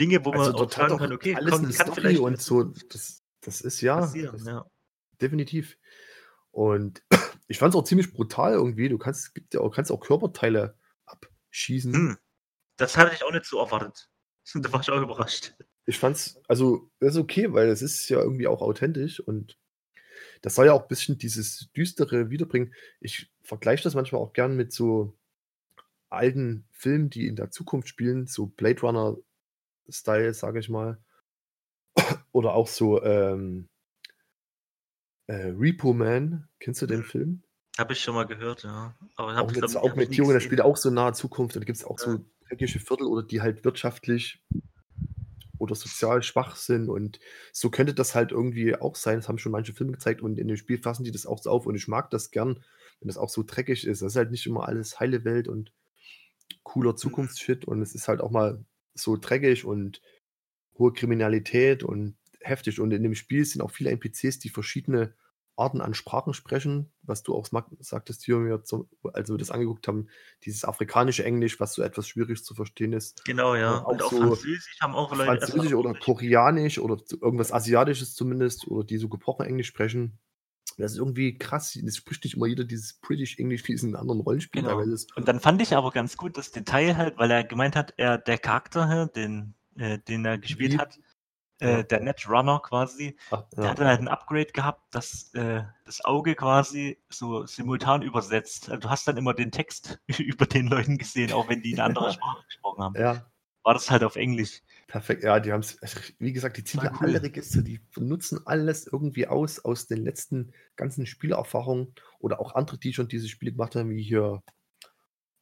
[0.00, 2.00] Dinge, wo man Also auch dort hat sagen kann, okay, alles komm, eine kann Story
[2.00, 2.64] vielleicht und so.
[2.64, 4.32] Das, das ist ja, passieren.
[4.36, 4.66] das, Ja.
[5.20, 5.78] definitiv.
[6.50, 7.02] Und
[7.48, 8.88] ich fand es auch ziemlich brutal irgendwie.
[8.88, 11.94] Du kannst, gibt ja auch, kannst auch Körperteile abschießen.
[11.94, 12.18] Hm.
[12.76, 14.08] Das hatte ich auch nicht so erwartet.
[14.54, 15.54] Da war ich auch überrascht.
[15.86, 19.58] Ich fand's, also, das ist okay, weil es ist ja irgendwie auch authentisch und
[20.42, 22.74] das soll ja auch ein bisschen dieses Düstere wiederbringen.
[23.00, 25.16] Ich vergleiche das manchmal auch gern mit so
[26.08, 30.98] alten Filmen, die in der Zukunft spielen, so Blade Runner-Style, sage ich mal.
[32.32, 33.68] Oder auch so ähm,
[35.26, 36.48] äh, Repo Man.
[36.60, 37.42] Kennst du den Film?
[37.78, 38.94] Habe ich schon mal gehört, ja.
[39.16, 40.48] Aber Auch hab, mit glaub nie Augmentierung, das gesehen.
[40.48, 41.56] spielt auch so nahe Zukunft.
[41.56, 42.12] Und da gibt es auch Ja.
[42.12, 44.42] so dreckige Viertel oder die halt wirtschaftlich
[45.58, 46.88] oder sozial schwach sind.
[46.88, 47.20] Und
[47.52, 49.16] so könnte das halt irgendwie auch sein.
[49.16, 51.50] Das haben schon manche Filme gezeigt und in dem Spiel fassen die das auch so
[51.50, 51.66] auf.
[51.66, 52.62] Und ich mag das gern,
[53.00, 54.02] wenn das auch so dreckig ist.
[54.02, 55.72] Das ist halt nicht immer alles heile Welt und
[56.62, 57.64] cooler Zukunftsshit.
[57.64, 58.64] Und es ist halt auch mal
[58.94, 60.00] so dreckig und
[60.78, 62.80] hohe Kriminalität und heftig.
[62.80, 65.14] Und in dem Spiel sind auch viele NPCs, die verschiedene
[65.56, 67.46] Arten an Sprachen sprechen, was du auch
[67.80, 70.08] sagtest hier, mir zum, als wir das angeguckt haben,
[70.44, 73.24] dieses afrikanische Englisch, was so etwas schwierig zu verstehen ist.
[73.24, 73.82] Genau, ja.
[73.82, 75.24] auch Und auch so Französisch haben auch Leute.
[75.46, 80.18] Französisch oder Koreanisch oder irgendwas Asiatisches zumindest, oder die so gebrochen Englisch sprechen.
[80.78, 81.74] Das ist irgendwie krass.
[81.76, 84.80] Es spricht nicht immer jeder dieses British English, wie es in anderen Rollenspielen Genau.
[84.80, 85.16] ist.
[85.16, 88.18] Und dann fand ich aber ganz gut das Detail halt, weil er gemeint hat, er,
[88.18, 90.98] der Charakter, den, äh, den er gespielt Wie- hat,
[91.60, 91.82] äh, Ja.
[91.82, 93.70] der Netrunner quasi, Ach, der ja.
[93.70, 98.68] hatte halt ein Upgrade gehabt, das äh, das Auge quasi so simultan übersetzt.
[98.70, 101.84] Also du hast dann immer den Text über den Leuten gesehen, auch wenn die eine
[101.84, 102.12] andere Ja.
[102.12, 102.94] Sprache gesprochen haben.
[102.96, 103.30] ja,
[103.62, 104.62] War das halt auf Englisch.
[104.86, 105.24] perfekt.
[105.24, 105.78] Ja, die haben es,
[106.18, 107.08] wie gesagt, die ziehen ja cool.
[107.08, 112.78] alle Register, die nutzen alles irgendwie aus, aus den letzten ganzen Spielerfahrungen oder auch andere,
[112.78, 114.42] die schon diese Spiele gemacht haben, wie hier,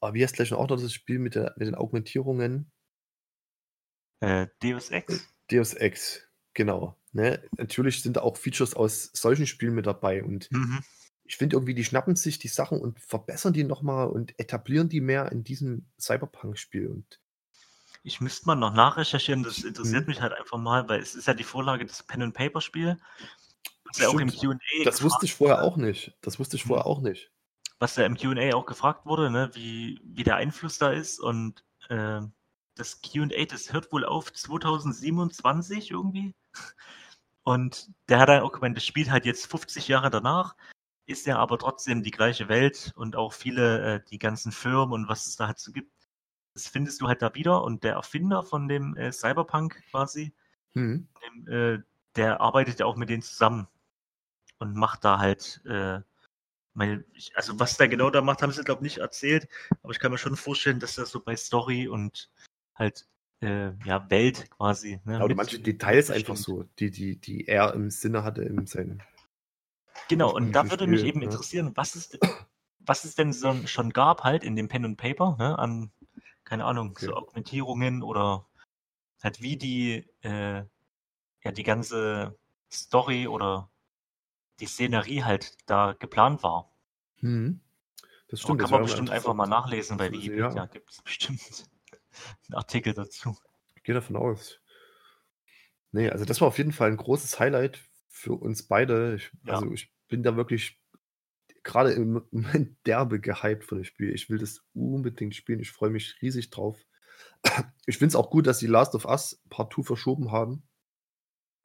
[0.01, 2.71] ah, wie heißt gleich auch noch das Spiel mit, der, mit den Augmentierungen?
[4.21, 5.34] Äh, Deus Ex.
[5.51, 6.23] Deus Ex,
[6.55, 6.97] genau.
[7.13, 7.43] Ne?
[7.57, 10.83] Natürlich sind da auch Features aus solchen Spielen mit dabei und Mhm.
[11.25, 15.01] ich finde irgendwie, die schnappen sich die Sachen und verbessern die nochmal und etablieren die
[15.01, 16.89] mehr in diesem Cyberpunk-Spiel.
[16.89, 17.21] Und
[18.03, 20.09] Ich müsste mal noch nachrecherchieren, das interessiert Mhm.
[20.09, 22.99] mich halt einfach mal, weil es ist ja die Vorlage des Pen and Paper Spiel.
[23.85, 24.31] Was ja auch im.
[24.31, 26.13] Q&A das wusste ich vorher auch nicht.
[26.21, 26.69] Das wusste ich Mhm.
[26.69, 27.31] vorher auch nicht.
[27.81, 31.65] was ja im Q&A auch gefragt wurde, ne, wie, wie der Einfluss da ist und
[31.91, 32.21] äh,
[32.75, 36.35] das Q&A, das hört wohl auf 2027 irgendwie.
[37.43, 40.57] Und der hat dann auch gemeint, das spielt halt jetzt 50 Jahre danach,
[41.07, 45.09] ist ja aber trotzdem die gleiche Welt und auch viele, äh, die ganzen Firmen und
[45.09, 45.93] was es da halt so gibt,
[46.55, 47.63] das findest du halt da wieder.
[47.63, 50.33] Und der Erfinder von dem äh, Cyberpunk quasi,
[50.75, 51.07] Hm.
[51.23, 51.83] dem, äh,
[52.17, 53.69] der arbeitet ja auch mit denen zusammen
[54.59, 56.01] und macht da halt, äh,
[56.75, 59.49] weil ich, also was der genau da macht, haben sie glaube ich nicht erzählt,
[59.83, 62.31] aber ich kann mir schon vorstellen, dass das so bei Story und
[62.75, 63.07] halt
[63.41, 65.01] äh, ja Welt quasi.
[65.05, 68.67] Ne, Oder mit- manche Details einfach so, die, die, die er im Sinne hatte in
[68.67, 69.01] seinem.
[70.09, 71.31] Genau, und da würde mich Spiel, eben ja.
[71.31, 72.19] interessieren, was es,
[72.81, 75.91] was es denn so, schon gab halt in dem Pen und Paper, ne, an,
[76.45, 77.21] keine Ahnung, so Okay.
[77.21, 78.47] Augmentierungen oder
[79.23, 80.65] halt wie die, äh,
[81.43, 82.39] ja, die ganze
[82.71, 83.71] Story oder
[84.61, 86.71] die Szenerie halt da geplant war.
[87.21, 87.61] Hm.
[88.29, 88.61] Das Aber stimmt.
[88.61, 90.67] kann das man bestimmt einfach mal nachlesen, bei Wikipedia ja.
[90.67, 91.41] gibt es bestimmt
[92.49, 93.37] einen Artikel dazu.
[93.77, 94.61] Ich gehe davon aus.
[95.93, 99.15] Nee, also das war auf jeden Fall ein großes Highlight für uns beide.
[99.17, 99.55] Ich, Ja.
[99.55, 100.81] Also ich bin da wirklich
[101.63, 104.15] gerade im Moment derbe gehypt von dem Spiel.
[104.15, 105.61] Ich will das unbedingt spielen.
[105.61, 106.79] Ich freue mich riesig drauf.
[107.87, 110.63] Ich finde es auch gut, dass die Last of Us Part 2 verschoben haben.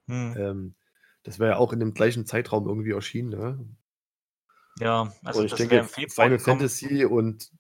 [0.08, 0.36] Hm.
[0.38, 0.76] Ähm,
[1.24, 3.30] das wäre ja auch in dem gleichen Zeitraum irgendwie erschienen.
[3.30, 3.66] Ne?
[4.80, 6.40] Ja, also und ich das denke, Final gekommen.
[6.40, 7.52] Fantasy und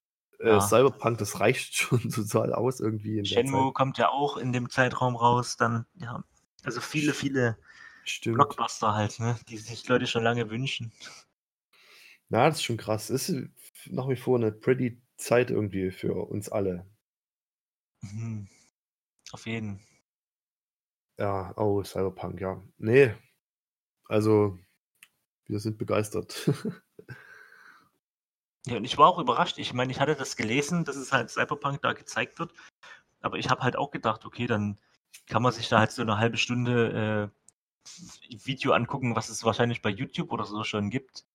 [0.41, 0.61] Ja.
[0.61, 5.57] Cyberpunk, das reicht schon total aus irgendwie Shenmue kommt ja auch in dem Zeitraum raus,
[5.57, 6.23] dann, ja,
[6.63, 7.57] also viele, viele
[8.03, 8.35] Stimmt.
[8.35, 10.91] Blockbuster halt, ne, die sich Leute schon lange wünschen.
[12.29, 13.09] Na, das ist schon krass.
[13.09, 13.33] Ist
[13.87, 16.85] nach wie vor eine pretty Zeit irgendwie für uns alle.
[18.01, 18.47] Mhm.
[19.31, 19.79] Auf jeden.
[21.17, 22.63] Ja, oh, Cyberpunk, ja.
[22.77, 23.13] Nee,
[24.05, 24.57] also
[25.45, 26.49] wir sind begeistert.
[28.69, 29.57] Ja, und ich war auch überrascht.
[29.57, 32.53] Ich meine, ich hatte das gelesen, dass es halt Cyberpunk da gezeigt wird.
[33.21, 34.77] Aber ich habe halt auch gedacht, okay, dann
[35.27, 39.81] kann man sich da halt so eine halbe Stunde äh, Video angucken, was es wahrscheinlich
[39.81, 41.25] bei YouTube oder so schon gibt.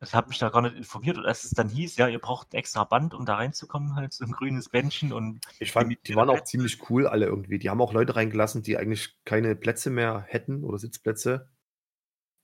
[0.00, 2.52] Ich habe mich da gar nicht informiert und als es dann hieß, ja, ihr braucht
[2.52, 5.94] ein extra Band, um da reinzukommen, halt so ein grünes Bändchen und Ich fand, die
[5.94, 7.58] Limitierte waren auch ziemlich cool alle irgendwie.
[7.58, 11.48] Die haben auch Leute reingelassen, die eigentlich keine Plätze mehr hätten oder Sitzplätze.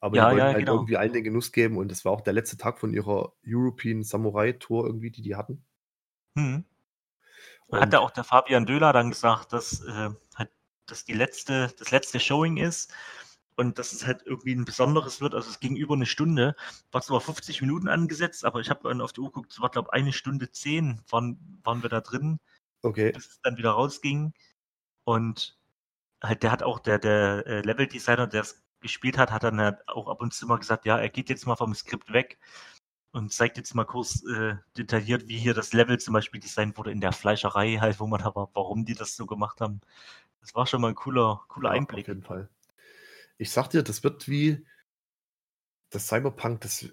[0.00, 0.74] Aber Ja, die wollten ja, halt genau.
[0.74, 4.02] irgendwie allen den Genuss geben und das war auch der letzte Tag von ihrer European
[4.02, 5.64] Samurai Tour irgendwie, die die hatten.
[6.36, 6.64] Hm.
[7.66, 10.50] Und Hat ja auch der Fabian Döhler dann gesagt, dass, äh, halt,
[10.86, 12.92] dass die letzte, das letzte Showing ist
[13.56, 15.34] und dass es halt irgendwie ein besonderes wird.
[15.34, 16.56] Also es ging über eine Stunde,
[16.90, 19.70] war zwar 50 Minuten angesetzt, aber ich habe dann auf die Uhr geguckt, es war
[19.70, 22.40] glaube eine Stunde zehn waren, waren wir da drin,
[22.82, 24.32] okay, bis es dann wieder rausging.
[25.04, 25.58] Und
[26.22, 29.87] halt der hat auch, der, der äh, Level-Designer, der es gespielt hat, hat dann halt
[29.88, 32.38] auch ab und zu mal gesagt, ja, er geht jetzt mal vom Skript weg
[33.12, 36.93] und zeigt jetzt mal kurz äh, detailliert, wie hier das Level zum Beispiel designt wurde
[36.93, 39.81] in der Fleischerei, halt, wo man da war, warum die das so gemacht haben.
[40.40, 42.05] Das war schon mal ein cooler, cooler ja, Einblick.
[42.05, 42.49] auf jeden Fall.
[43.38, 44.64] Ich sag dir, das wird wie
[45.90, 46.88] das Cyberpunk, das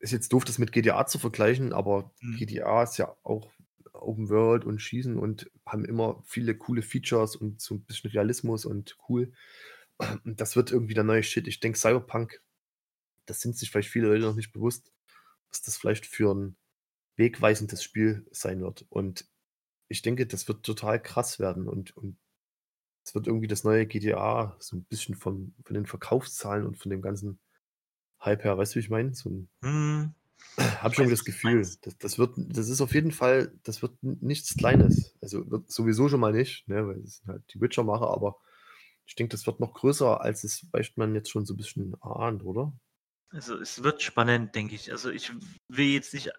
[0.00, 2.36] ist jetzt doof, das mit GTA zu vergleichen, aber Mhm.
[2.38, 3.50] GTA ist ja auch
[3.92, 8.64] Open World und Schießen und haben immer viele coole Features und so ein bisschen Realismus
[8.64, 9.32] und cool.
[10.24, 11.46] Das wird irgendwie der neue Shit.
[11.46, 12.42] Ich denke, Cyberpunk,
[13.26, 14.92] das sind sich vielleicht viele Leute noch nicht bewusst,
[15.50, 16.56] was das vielleicht für ein
[17.16, 18.86] wegweisendes Spiel sein wird.
[18.88, 19.26] Und
[19.88, 22.16] ich denke, das wird total krass werden und, und
[23.04, 26.90] es wird irgendwie das neue GTA, so ein bisschen von, von den Verkaufszahlen und von
[26.90, 27.40] dem ganzen
[28.20, 29.14] Hype her, weißt du, wie ich meine?
[29.14, 30.14] So ein, Hm,
[30.80, 34.56] hab schon das Gefühl, das, das wird, das ist auf jeden Fall, das wird nichts
[34.56, 35.16] Kleines.
[35.20, 38.36] Also wird sowieso schon mal nicht, ne, weil es sind halt die Witcher-Macher, aber
[39.12, 41.94] ich denke, das wird noch größer, als es vielleicht man jetzt schon so ein bisschen
[42.00, 42.72] ahnt, oder?
[43.28, 44.90] also es wird spannend, denke ich.
[44.90, 45.30] Also ich
[45.68, 46.30] will jetzt nicht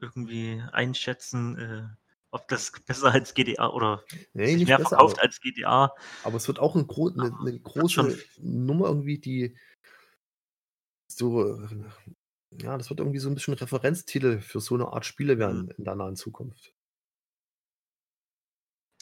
[0.00, 1.88] irgendwie einschätzen, äh,
[2.32, 5.94] ob das besser als GTA oder Nee, mehr besser, verkauft aber, als GTA.
[6.24, 9.56] aber es wird auch ein gro eine, eine große schon- Nummer irgendwie, die
[11.08, 11.68] so, äh,
[12.62, 15.84] ja, das wird irgendwie so ein bisschen Referenztitel für so eine Art Spiele werden in
[15.84, 16.74] der nahen Zukunft.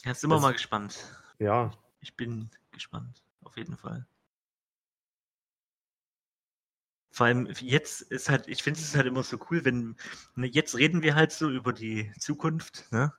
[0.03, 0.99] Jetzt sind wir Das- mal gespannt.
[1.39, 4.05] Ja, Ich bin gespannt, auf jeden Fall.
[7.11, 9.97] Vor allem jetzt ist halt, ich finde es halt immer so cool, wenn,
[10.35, 13.13] ne, jetzt reden wir halt so über die Zukunft, ne?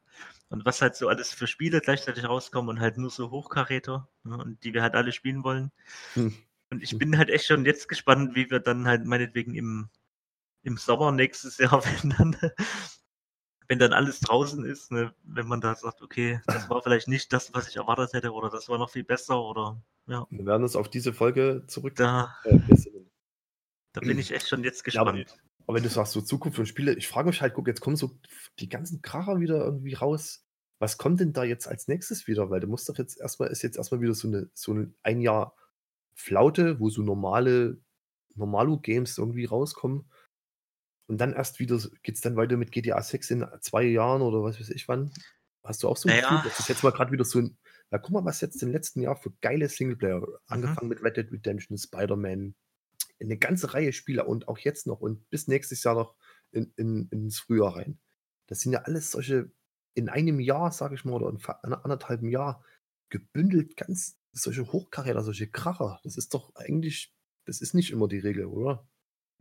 [0.48, 4.38] Und was halt so alles für Spiele gleichzeitig rauskommen und halt nur so Hochkaräter, ne?
[4.38, 5.72] Und die wir halt alle spielen wollen.
[6.14, 6.34] Hm.
[6.70, 9.90] Und ich bin halt echt schon jetzt gespannt, wie wir dann halt meinetwegen im,
[10.62, 12.36] im Sommer nächstes Jahr, wenn dann,
[13.68, 17.33] wenn dann alles draußen ist, ne, wenn man da sagt, okay, das war vielleicht nicht
[17.33, 20.62] das, was ich erwartet hätte, oder das war noch viel besser, oder ja, wir werden
[20.64, 21.94] uns auf diese Folge zurück.
[21.96, 22.59] da, Äh,
[23.92, 25.42] da bin ich echt schon jetzt Ja, aber, gespannt.
[25.66, 27.96] aber wenn du sagst, so Zukunft und Spiele, ich frage mich halt, guck, jetzt kommen
[27.96, 28.18] so
[28.59, 30.44] die ganzen Kracher wieder irgendwie raus.
[30.79, 32.51] Was kommt denn da jetzt als nächstes wieder?
[32.51, 35.20] Weil du musst doch jetzt erstmal, ist jetzt erstmal wieder so eine, so ein, ein
[35.20, 35.55] Jahr
[36.14, 37.79] Flaute, wo so normale,
[38.35, 40.11] Normalo-Games irgendwie rauskommen.
[41.08, 44.42] Und dann erst wieder geht es dann weiter mit GTA 6 in zwei Jahren oder
[44.42, 45.12] was weiß ich wann.
[45.64, 46.28] Hast du auch so ein Naja.
[46.28, 47.56] Gefühl, dass das jetzt mal gerade wieder so ein,
[47.90, 51.30] na guck mal, was jetzt im letzten Jahr für geile Singleplayer, angefangen mit Red Dead
[51.30, 52.54] Redemption, Spider-Man,
[53.20, 56.16] eine ganze Reihe Spiele und auch jetzt noch und bis nächstes Jahr noch
[56.50, 57.98] in, in, ins Frühjahr rein.
[58.48, 59.52] Das sind ja alles solche,
[59.94, 62.64] in einem Jahr, sage ich mal, oder in anderthalben Jahr
[63.08, 66.00] gebündelt ganz solche Hochkaräter, solche Kracher.
[66.02, 68.88] Das ist doch eigentlich, das ist nicht immer die Regel, oder?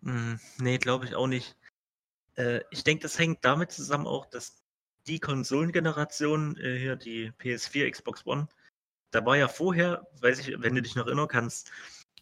[0.01, 1.57] Mm, nee, glaube ich auch nicht.
[2.35, 4.63] Äh, ich denke, das hängt damit zusammen auch, dass
[5.07, 8.47] die Konsolengeneration, äh, hier die PS4, Xbox One,
[9.11, 11.71] da war ja vorher, weiß ich, wenn du dich noch erinnern kannst,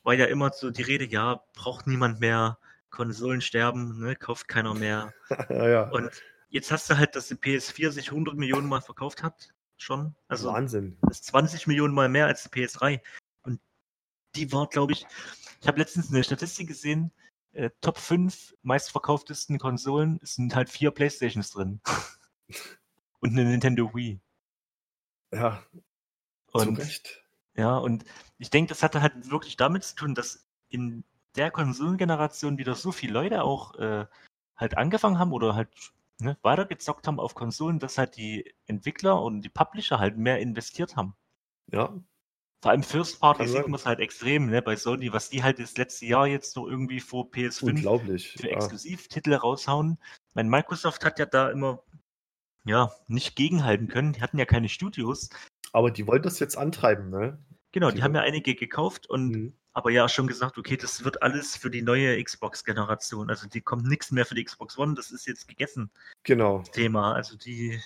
[0.04, 2.58] war ja immer so die Rede, ja, braucht niemand mehr,
[2.89, 5.13] Konsolen sterben, ne, kauft keiner mehr.
[5.50, 5.89] ja, ja.
[5.89, 6.10] Und
[6.50, 10.15] jetzt hast du halt, dass die PS4 sich 100 Millionen Mal verkauft hat, schon.
[10.28, 10.98] Also Wahnsinn.
[11.04, 13.02] das ist 20 Millionen Mal mehr als die PS3.
[13.44, 13.62] Und
[14.36, 15.06] die war, glaube ich,
[15.62, 17.12] ich habe letztens eine Statistik gesehen,
[17.54, 21.82] äh, Top 5 meistverkauftesten Konsolen sind halt vier Playstations drin.
[23.20, 24.20] und eine Nintendo Wii.
[25.32, 25.64] Ja,
[26.52, 27.24] Und zu Recht.
[27.56, 28.06] ja, und
[28.38, 31.04] ich denke, das hatte halt wirklich damit zu tun, dass in
[31.36, 34.06] der Konsolengeneration wieder so viele Leute auch äh,
[34.56, 35.70] halt angefangen haben oder halt
[36.20, 40.96] ne, weitergezockt haben auf Konsolen, dass halt die Entwickler und die Publisher halt mehr investiert
[40.96, 41.16] haben.
[41.68, 41.94] Ja,
[42.62, 45.60] Vor allem First Party sieht man es halt extrem, ne, bei Sony, was die halt
[45.60, 48.34] das letzte Jahr jetzt so irgendwie vor PS5 unglaublich.
[48.38, 48.58] für Ja.
[48.58, 49.98] Exklusivtitel raushauen.
[50.34, 51.82] Mein Microsoft hat ja da immer
[52.65, 54.12] ja nicht gegenhalten können.
[54.13, 55.30] Die hatten ja keine Studios.
[55.72, 57.39] Aber die wollen das jetzt antreiben, ne?
[57.72, 59.54] Genau, Die die haben ja einige gekauft und Mhm.
[59.74, 63.30] aber ja schon gesagt, okay, das wird alles für die neue Xbox-Generation.
[63.30, 65.91] Also die kommt nichts mehr für die Xbox One, das ist jetzt gegessen,
[66.24, 66.62] Genau.
[66.74, 67.13] Thema.
[67.13, 67.80] Also die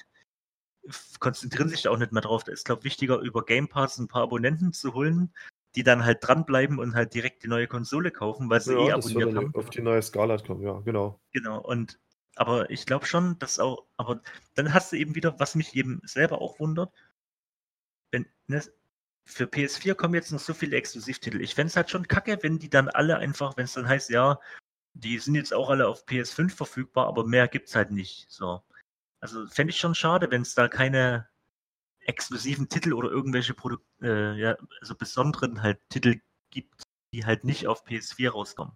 [1.19, 2.43] konzentrieren sich da auch nicht mehr drauf.
[2.43, 5.33] Da ist, glaube ich, wichtiger, über Game Pass ein paar Abonnenten zu holen,
[5.75, 8.95] die dann halt dranbleiben und halt direkt die neue Konsole kaufen, weil sie eh Ja,
[8.95, 9.55] wird abonniert haben.
[9.55, 11.19] auf die neue Skala kommen, ja, genau.
[11.31, 11.99] Genau, und
[12.35, 14.21] aber ich glaube schon, dass auch, aber
[14.55, 16.91] dann hast du eben wieder, was mich eben selber auch wundert,
[18.11, 18.61] wenn, ne,
[19.25, 21.41] für PS4 kommen jetzt noch so viele Exklusivtitel.
[21.41, 24.09] Ich fände es halt schon kacke, wenn die dann alle einfach, wenn es dann heißt,
[24.09, 24.39] ja,
[24.93, 28.25] die sind jetzt auch alle auf PS5 verfügbar, aber mehr gibt es halt nicht.
[28.29, 28.61] So.
[29.23, 31.29] Also fände ich schon schade, wenn es da keine
[32.01, 36.83] exklusiven Titel oder irgendwelche Produ äh, ja, also besonderen halt Titel gibt,
[37.13, 38.75] die halt nicht auf PS4 rauskommen.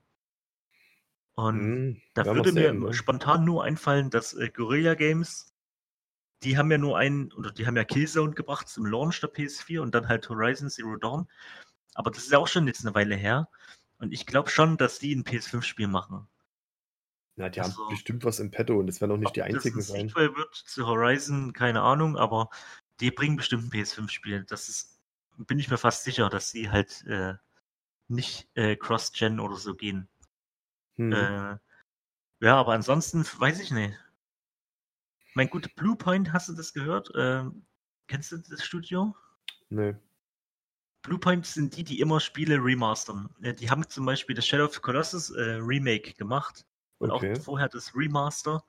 [1.36, 2.93] Und Hm, da würde mir sehen, ne?
[2.93, 5.53] spontan nur einfallen, dass äh, Guerilla Games,
[6.43, 9.81] die haben ja nur einen, oder die haben ja Killzone gebracht zum Launch der PS4
[9.81, 11.27] und dann halt Horizon Zero Dawn.
[11.93, 13.49] Aber das ist ja auch schon jetzt eine Weile her.
[13.97, 16.29] Und ich glaube schon, dass die ein PS5-Spiel machen.
[17.39, 19.47] Na, die Also- haben bestimmt was im Petto und es werden auch nicht die Ob
[19.47, 20.08] das einzigen ein sein.
[20.10, 22.50] Sequel wird zu Horizon, keine Ahnung, aber
[23.00, 24.43] die bringen bestimmt ein PS5-Spiel.
[24.45, 25.00] Das ist,
[25.38, 27.36] bin ich mir fast sicher, dass sie halt äh,
[28.08, 30.10] nicht äh, Cross-Gen oder so gehen.
[30.95, 31.12] Hm.
[31.13, 31.58] Äh,
[32.39, 33.95] ja, aber ansonsten weiß ich nicht.
[35.36, 37.12] Mein gut, Bluepoint, hast du das gehört?
[37.15, 37.67] Ähm,
[38.08, 39.15] kennst du das Studio?
[39.69, 39.95] Nee.
[41.04, 43.30] Bluepoint sind die, die immer Spiele remastern.
[43.43, 46.65] Äh, Die haben zum Beispiel das Shadow of Colossus äh, Remake gemacht
[46.99, 47.33] und Okay.
[47.36, 48.63] auch vorher das Remaster.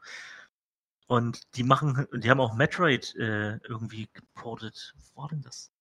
[1.06, 4.94] Und die machen, die haben auch Metroid äh, irgendwie geportet.
[5.14, 5.72] Wo war denn das?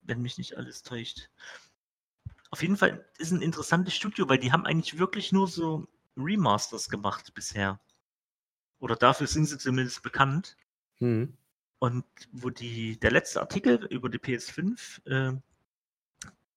[0.00, 1.28] Wenn mich nicht alles täuscht.
[2.50, 5.86] Auf jeden Fall ist ein interessantes Studio, weil die haben eigentlich wirklich nur so
[6.16, 7.80] Remasters gemacht bisher.
[8.78, 10.56] Oder dafür sind sie zumindest bekannt.
[10.98, 11.36] Hm.
[11.78, 15.40] Und wo die, der letzte Artikel über die PS5, äh,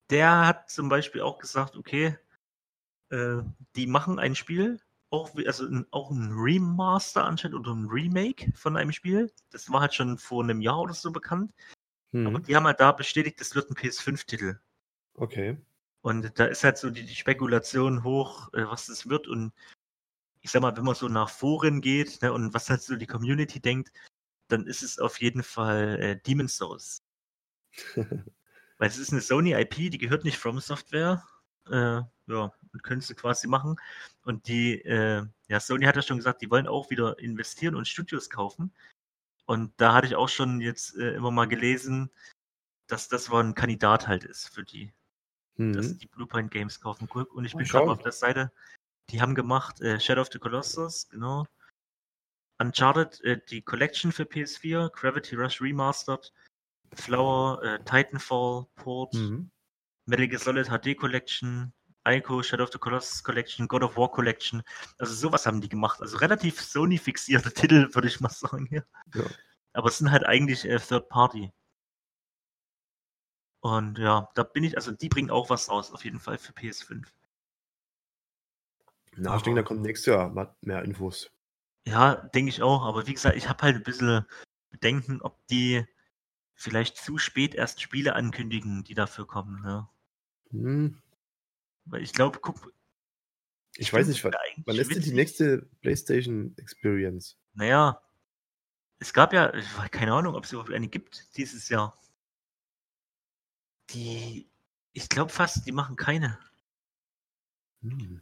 [0.09, 2.17] der hat zum Beispiel auch gesagt, okay,
[3.09, 3.41] äh,
[3.75, 8.51] die machen ein Spiel, auch, wie- also ein, auch ein Remaster anscheinend oder ein Remake
[8.55, 9.31] von einem Spiel.
[9.51, 11.53] Das war halt schon vor einem Jahr oder so bekannt.
[12.13, 12.43] Aber Hm.
[12.43, 14.59] die haben halt da bestätigt, das wird ein PS5-Titel.
[15.15, 15.57] Okay.
[16.01, 19.27] Und da ist halt so die, die Spekulation hoch, äh, was das wird.
[19.27, 19.53] Und
[20.41, 23.07] ich sag mal, wenn man so nach Foren geht ne, und was halt so die
[23.07, 23.91] Community denkt,
[24.47, 27.03] dann ist es auf jeden Fall äh, Demon's Souls.
[28.77, 31.23] Weil es ist eine Sony IP, die gehört nicht From Software.
[31.67, 33.77] Äh, ja, und sie quasi machen.
[34.23, 37.87] Und die, äh, ja, Sony hat ja schon gesagt, die wollen auch wieder investieren und
[37.87, 38.73] Studios kaufen.
[39.45, 42.09] Und da hatte ich auch schon jetzt äh, immer mal gelesen,
[42.87, 44.91] dass das wohl ein Kandidat halt ist für die
[45.57, 45.97] dass Hm.
[45.99, 47.07] die Blueprint Games kaufen.
[47.07, 48.51] Und ich bin gerade auf der Seite.
[49.09, 51.45] Die haben gemacht äh, Shadow of the Colossus, genau.
[52.59, 56.33] Uncharted, äh, die Collection für PS4, Gravity Rush Remastered,
[56.93, 59.49] Flower, äh, Titanfall, Port, Hm.
[60.07, 61.73] Metal Gear Solid HD Collection,
[62.07, 64.63] Ico, Shadow of the Colossus Collection, God of War Collection.
[64.97, 66.01] Also sowas haben die gemacht.
[66.01, 68.85] Also relativ Sony-fixierte Titel, würde ich mal sagen hier.
[69.13, 69.23] Ja.
[69.73, 71.51] Aber es sind halt eigentlich äh, Third Party.
[73.59, 76.53] Und ja, da bin ich, also die bringen auch was raus, auf jeden Fall für
[76.53, 77.03] PS5.
[79.17, 81.31] Na, ich denke, da kommt nächstes Jahr mehr Infos.
[81.87, 82.83] Ja, denke ich auch.
[82.83, 84.25] Aber wie gesagt, ich habe halt ein bisschen
[84.69, 85.85] Bedenken, ob die
[86.53, 89.61] vielleicht zu spät erst Spiele ankündigen, die dafür kommen.
[89.61, 89.87] Ne?
[90.51, 91.01] Hm.
[91.85, 92.73] Weil ich glaube, guck.
[93.77, 94.33] Ich weiß nicht, wann,
[94.65, 97.37] wann ist denn die nächste PlayStation Experience?
[97.53, 98.01] Naja,
[98.99, 99.51] es gab ja,
[99.91, 101.99] keine Ahnung, ob es überhaupt eine gibt dieses Jahr.
[103.91, 104.49] Die,
[104.93, 106.39] ich glaube fast, die machen keine.
[107.81, 108.21] Hm.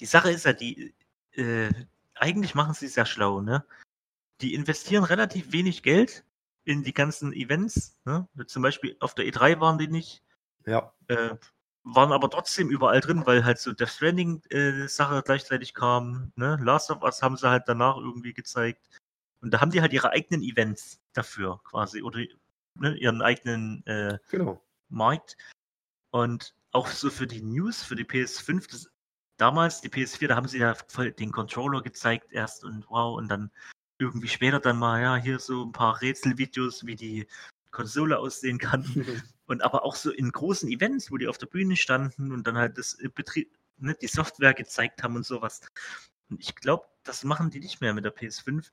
[0.00, 0.94] Die Sache ist ja, die,
[1.32, 1.72] äh,
[2.14, 3.64] eigentlich machen sie es ja schlau, ne?
[4.40, 6.24] Die investieren relativ wenig Geld
[6.64, 8.28] in die ganzen Events, ne?
[8.46, 10.22] Zum Beispiel auf der E3 waren die nicht,
[10.66, 11.36] Ja, äh,
[11.84, 16.58] waren aber trotzdem überall drin, weil halt so Death Stranding äh, Sache gleichzeitig kam, ne?
[16.62, 18.88] Last of Us haben sie halt danach irgendwie gezeigt.
[19.40, 22.20] Und da haben die halt ihre eigenen Events dafür quasi oder
[22.76, 24.64] ne, ihren eigenen äh, genau.
[24.88, 25.36] Markt.
[26.10, 28.90] Und auch so für die News, für die PS5, das,
[29.36, 33.28] damals die PS4, da haben sie ja voll den Controller gezeigt erst und wow, und
[33.28, 33.50] dann
[33.98, 37.26] irgendwie später dann mal, ja, hier so ein paar Rätselvideos, wie die
[37.74, 38.84] Konsole aussehen kann.
[39.46, 42.56] Und aber auch so in großen Events, wo die auf der Bühne standen und dann
[42.56, 45.60] halt das äh, Betrieb, ne, die Software gezeigt haben und sowas.
[46.30, 48.70] Und ich glaube, das machen die nicht mehr mit der PS5.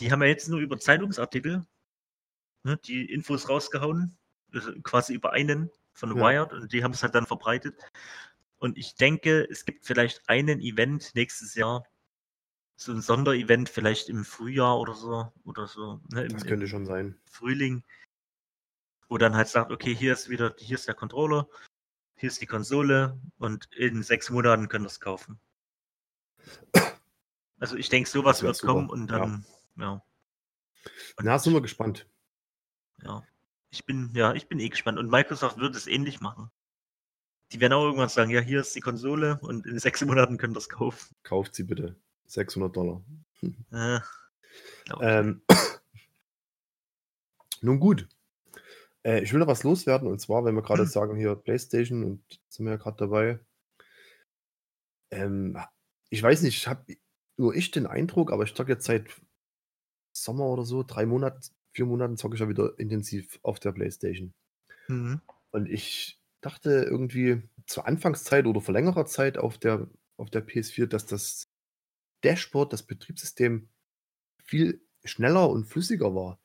[0.00, 1.64] Die haben ja jetzt nur über Zeitungsartikel
[2.64, 4.16] ne, die Infos rausgehauen,
[4.52, 6.22] also quasi über einen von Ja.
[6.22, 7.80] Wired und die haben es halt dann verbreitet.
[8.58, 11.84] Und ich denke, es gibt vielleicht einen Event nächstes Jahr,
[12.76, 16.86] so ein Sonderevent vielleicht im Frühjahr oder so, oder so, ne, im, Das könnte schon
[16.86, 17.20] sein.
[17.24, 17.84] Frühling,
[19.08, 21.48] wo dann halt sagt, okay, hier ist wieder, hier ist der Controller,
[22.16, 25.38] hier ist die Konsole und in sechs Monaten könnt ihr es kaufen.
[27.58, 29.44] Also ich denke, sowas wird super, kommen und dann,
[29.76, 30.02] ja.
[31.16, 32.06] Und Na, sind wir gespannt.
[33.02, 33.22] ja.
[33.70, 34.98] Ich bin, ja, ich bin eh gespannt.
[34.98, 36.50] Und Microsoft wird es ähnlich machen.
[37.52, 40.56] Die werden auch irgendwann sagen, ja, hier ist die Konsole und in sechs Monaten könnt
[40.56, 41.14] ihr es kaufen.
[41.22, 41.94] Kauft sie bitte.
[42.26, 43.02] 600 Dollar.
[43.70, 44.00] Äh.
[45.00, 45.42] Ähm,
[47.60, 48.08] nun gut.
[49.08, 52.40] Äh, ich will noch was loswerden und zwar, wenn wir gerade sagen hier PlayStation und
[52.48, 53.40] sind wir ja gerade dabei.
[55.10, 55.58] Ähm,
[56.10, 56.96] ich weiß nicht, ich habe
[57.38, 59.08] nur ich den Eindruck, aber ich zocke jetzt seit
[60.12, 64.34] Sommer oder so, drei Monate, vier Monaten zocke ich ja wieder intensiv auf der PlayStation.
[64.88, 65.20] Mhm.
[65.50, 70.86] Und ich dachte irgendwie zur Anfangszeit oder vor längerer Zeit auf der, auf der PS4,
[70.86, 71.48] dass das
[72.24, 73.68] Dashboard, das Betriebssystem
[74.44, 76.40] viel schneller und flüssiger war.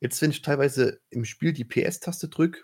[0.00, 2.62] Jetzt, wenn ich teilweise im Spiel die PS-Taste drücke,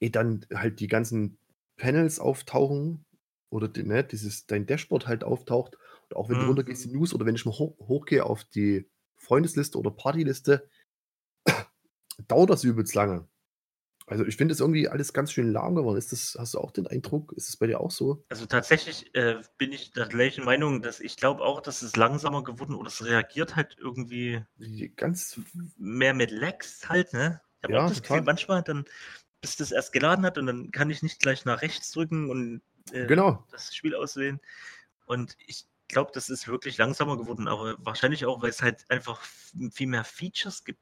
[0.00, 1.38] eh dann halt die ganzen
[1.76, 3.04] Panels auftauchen
[3.50, 5.76] oder die, ne, dieses, dein Dashboard halt auftaucht.
[6.08, 6.46] Und auch wenn du Mhm.
[6.46, 10.68] runtergehst, die News oder wenn ich mal hoch, hochgehe auf die Freundesliste oder Partyliste,
[12.28, 13.28] dauert das übelst lange.
[14.06, 15.96] Also ich finde es irgendwie alles ganz schön lahm geworden.
[15.98, 17.32] Ist das, hast du auch den Eindruck?
[17.32, 18.24] Ist es bei dir auch so?
[18.28, 22.44] Also tatsächlich äh, bin ich der gleichen Meinung, dass ich glaube auch, dass es langsamer
[22.44, 24.44] geworden oder es reagiert halt irgendwie
[24.96, 25.38] Ganz,
[25.76, 27.40] mehr mit Lags halt, ne?
[27.58, 28.02] Ich habe Ja, auch das total.
[28.02, 28.84] Gefühl, manchmal dann,
[29.40, 32.62] bis das erst geladen hat und dann kann ich nicht gleich nach rechts drücken und
[32.92, 33.44] äh, genau.
[33.50, 34.40] das Spiel auswählen.
[35.06, 39.22] Und ich glaube, das ist wirklich langsamer geworden, aber wahrscheinlich auch, weil es halt einfach
[39.72, 40.80] viel mehr Features gibt,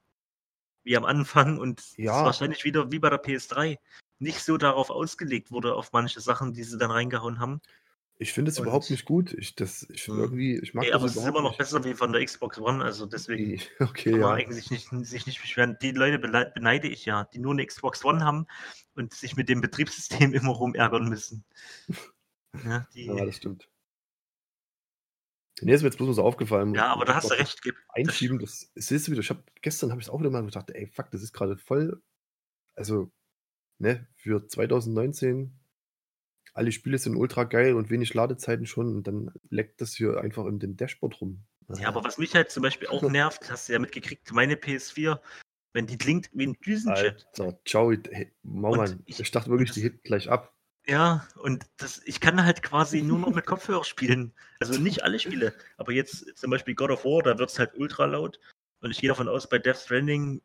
[0.84, 2.24] wie am Anfang und Ja.
[2.24, 3.78] wahrscheinlich wieder wie bei der PS3
[4.18, 7.60] nicht so darauf ausgelegt wurde, auf manche Sachen, die sie dann reingehauen haben.
[8.18, 9.32] Ich finde es überhaupt nicht gut.
[9.32, 10.18] Ich, das, ich Hm.
[10.20, 11.58] irgendwie, ich mag das aber es ist immer noch nicht.
[11.58, 14.44] besser wie von der Xbox One, also deswegen Die- Okay, kann man ja.
[14.46, 15.76] eigentlich nicht, sich nicht beschweren.
[15.82, 18.46] Die Leute beneide ich ja, die nur eine Xbox One haben
[18.94, 21.44] und sich mit dem Betriebssystem immer rumärgern müssen.
[22.66, 23.66] Ja, die, Ja, das stimmt.
[25.62, 26.74] Nee, ist mir jetzt bloß so aufgefallen.
[26.74, 27.60] ja aber da hast du recht.
[27.88, 29.20] Einschieben, das, das siehst du wieder.
[29.20, 31.56] Ich hab, gestern habe ich es auch wieder mal gedacht, ey, fuck, das ist gerade
[31.56, 32.02] voll.
[32.74, 33.10] Also,
[33.78, 35.58] ne, für 2019,
[36.54, 40.46] alle Spiele sind ultra geil und wenig Ladezeiten schon und dann leckt das hier einfach
[40.46, 41.44] in den Dashboard rum.
[41.78, 45.20] Ja, aber was mich halt zum Beispiel auch nervt, hast du ja mitgekriegt, meine PS4,
[45.72, 47.26] wenn die klingt wie ein Düsenjet.
[47.38, 49.02] Alter, ciao, hey, Maumann.
[49.06, 50.51] Ich- Ich, dachte wirklich, die hebt gleich ab.
[50.86, 54.32] Ja, und das, ich kann halt quasi nur noch mit Kopfhörer spielen.
[54.60, 57.72] Also nicht alle Spiele, aber jetzt zum Beispiel God of War, da wird es halt
[57.76, 58.40] ultra laut.
[58.80, 60.42] Und ich gehe davon aus, bei Death Stranding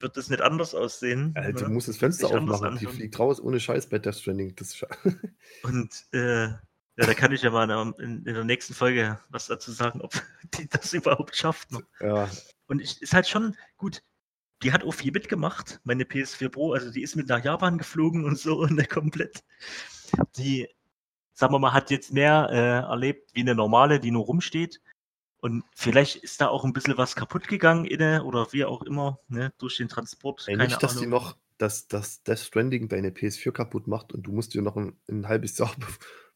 [0.00, 1.32] wird das nicht anders aussehen.
[1.36, 2.78] Alter, du musst das Fenster aufmachen.
[2.78, 4.54] Die fliegt raus ohne Scheiß bei Death Stranding.
[5.62, 6.48] Und äh,
[6.96, 7.68] ja, da kann ich ja mal
[7.98, 10.12] in, in der nächsten Folge was dazu sagen, ob
[10.54, 11.72] die das überhaupt schafft.
[11.72, 11.82] Ne?
[12.00, 12.30] ja,
[12.66, 14.02] Und ich, ist halt schon gut.
[14.62, 16.72] Die hat auch viel mitgemacht, meine PS4 Pro.
[16.72, 19.44] Also die ist mit nach Japan geflogen und so und komplett.
[20.36, 20.68] Die,
[21.34, 24.80] sagen wir mal, hat jetzt mehr äh, erlebt wie eine normale, die nur rumsteht.
[25.38, 29.18] Und vielleicht ist da auch ein bisschen was kaputt gegangen inne oder wie auch immer,
[29.28, 30.44] ne, durch den Transport.
[30.48, 31.10] ey, nicht, dass die Ahnung.
[31.10, 34.96] noch, dass das Death Stranding deine PS4 kaputt macht und du musst dir noch ein,
[35.10, 35.86] ein halbes Jahr, be-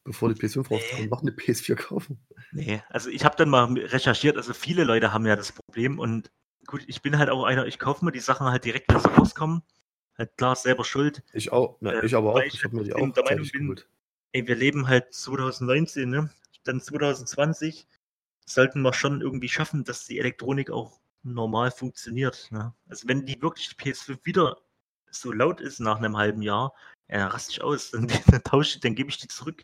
[0.03, 2.23] bevor die PS5 rauskommt, noch eine PS4 kaufen.
[2.51, 6.29] Nee, also ich habe dann mal recherchiert, also viele Leute haben ja das Problem und
[6.69, 9.09] gut, ich bin halt auch einer, ich kaufe mir die Sachen halt direkt, wenn sie
[9.09, 9.63] rauskommen.
[10.17, 11.23] Halt klar, selber schuld.
[11.33, 12.41] Ich auch, na, Äh, ich aber auch.
[12.41, 13.87] Ich ich habe mir die auch der Meinung bin, geholt.
[14.33, 16.29] Ey, wir leben halt 2019, ne?
[16.63, 17.87] Dann 2020
[18.45, 22.47] sollten wir schon irgendwie schaffen, dass die Elektronik auch normal funktioniert.
[22.51, 22.73] Ne?
[22.87, 24.57] Also wenn die wirklich die PS5 wieder
[25.09, 26.73] so laut ist nach einem halben Jahr,
[27.07, 29.63] ja, dann raste ich aus, dann, dann tausche ich, dann gebe ich die zurück.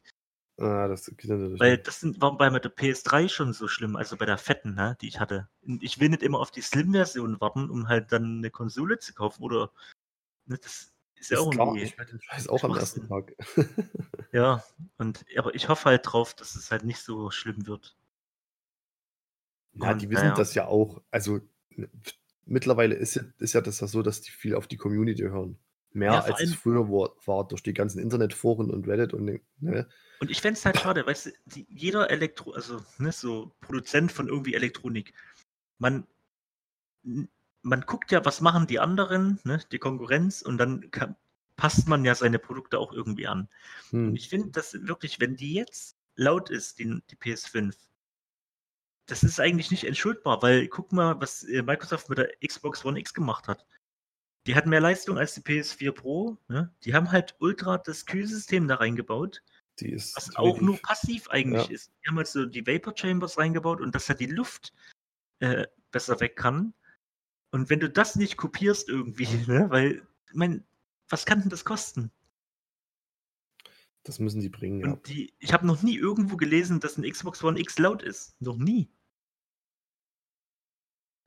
[0.57, 4.15] Ah, das geht natürlich Weil das sind, war bei der PS3 schon so schlimm, also
[4.15, 5.49] bei der fetten, ne, die ich hatte.
[5.81, 9.43] Ich will nicht immer auf die Slim-Version warten, um halt dann eine Konsole zu kaufen
[9.43, 9.71] oder
[10.45, 13.07] ne, das ist ja auch klar, ich werde den Scheiß auch am ersten.
[13.07, 13.33] Tag.
[14.31, 14.63] Ja,
[14.97, 17.95] und aber ich hoffe halt drauf, dass es halt nicht so schlimm wird.
[19.73, 20.35] ja, Und, die wissen naja.
[20.35, 21.01] das ja auch.
[21.09, 21.39] Also
[21.69, 21.89] n-
[22.45, 25.57] mittlerweile ist ja, ist ja das ja so, dass die viel auf die Community hören.
[25.91, 29.39] Mehr Ja, als es allem- früher war, war durch die ganzen Internetforen und Reddit und
[29.59, 29.87] ne?
[30.19, 34.11] Und ich fände es halt schade, weißt du, die, jeder Elektro, also ne, so Produzent
[34.11, 35.13] von irgendwie Elektronik,
[35.77, 36.07] man,
[37.61, 41.15] man guckt ja, was machen die anderen, ne, die Konkurrenz, und dann kann,
[41.55, 43.49] passt man ja seine Produkte auch irgendwie an.
[43.91, 44.15] Und Hm.
[44.15, 47.75] ich finde, dass wirklich, wenn die jetzt laut ist, die, die PS5,
[49.07, 52.99] das ist eigentlich nicht entschuldbar, weil guck mal, was äh, Microsoft mit der Xbox One
[52.99, 53.65] X gemacht hat.
[54.47, 56.37] Die hat mehr Leistung als die PS4 Pro.
[56.47, 56.73] Ne?
[56.83, 59.43] Die haben halt ultra das Kühlsystem da reingebaut,
[59.79, 61.73] Die ist was auch nur passiv eigentlich Ja.
[61.73, 61.91] ist.
[62.03, 64.73] Die haben halt so die Vapor Chambers reingebaut und dass halt die Luft
[65.39, 66.73] äh, besser weg kann.
[67.51, 69.69] Und wenn du das nicht kopierst irgendwie, ne?
[69.69, 70.65] weil, ich mein,
[71.09, 72.11] was kann denn das kosten?
[74.03, 74.87] Das müssen die bringen, ja.
[74.87, 78.39] Und die, ich habe noch nie irgendwo gelesen, dass ein Xbox One X laut ist.
[78.39, 78.89] Noch nie.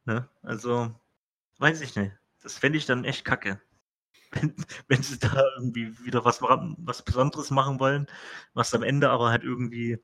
[0.05, 0.29] Ne?
[0.43, 0.95] Also,
[1.59, 2.13] weiß ich nicht.
[2.41, 3.61] Das fände ich dann echt kacke.
[4.33, 4.55] Wenn,
[4.89, 8.07] wenn sie da irgendwie wieder was, was Besonderes machen wollen,
[8.55, 9.99] was am Ende aber halt irgendwie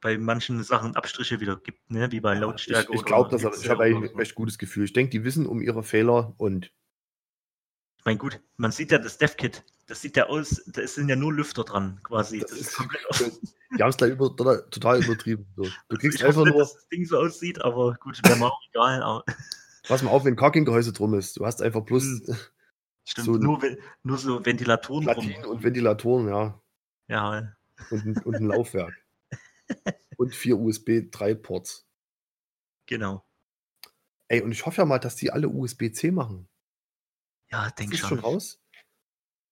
[0.00, 2.10] bei manchen Sachen Abstriche wieder gibt, ne?
[2.10, 2.88] wie bei Lautstärke.
[2.92, 4.84] ich ich oder glaube, Hitze ich habe eigentlich ein recht gutes Gefühl.
[4.84, 6.72] Ich denke, die wissen um ihre Fehler und
[7.98, 9.62] Ich meine, gut, man sieht ja das Dev-Kit.
[9.86, 12.40] Das sieht ja aus, da sind ja nur Lüfter dran, quasi.
[12.40, 13.32] Das Das, ist- komplett offen.
[13.78, 15.46] Die haben es gleich über, total, total übertrieben.
[15.56, 15.62] So.
[15.88, 18.46] Du kriegst Ich einfach nicht, nur, dass das Ding so aussieht, aber gut, wäre mir
[18.46, 19.02] auch egal.
[19.02, 19.24] Aber
[19.86, 21.36] pass mal auf, wenn kein Gehäuse drum ist.
[21.38, 22.36] Du hast einfach bloß Hm.
[23.04, 23.60] Stimmt, So nur,
[24.02, 25.04] nur so Ventilatoren.
[25.04, 26.60] Platinen und Ventilatoren, ja.
[27.08, 27.54] Ja,
[27.90, 28.94] Und, ein- und ein Laufwerk.
[30.16, 31.86] und vier USB 3 Ports.
[32.86, 33.24] genau.
[34.28, 36.48] Ey, und ich hoffe ja mal, dass die alle USB-C machen.
[37.50, 38.08] Ja, Das denk ist schon.
[38.10, 38.62] schon raus.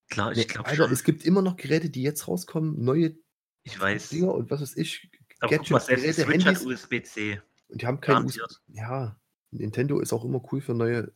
[0.09, 0.91] Klar, Nee, ich glaube schon.
[0.91, 3.15] es gibt immer noch Geräte, die jetzt rauskommen, neue
[3.63, 4.09] Ich weiß.
[4.09, 5.11] Dinger und was weiß ich.
[5.41, 6.83] Aber guck mal, Gadgets, selbst die Geräte, Switch hat Handys.
[6.85, 7.43] USB-C.
[7.69, 8.41] Und die haben keine USB.
[8.69, 9.21] Ja,
[9.51, 11.13] Nintendo ist auch immer cool für neue.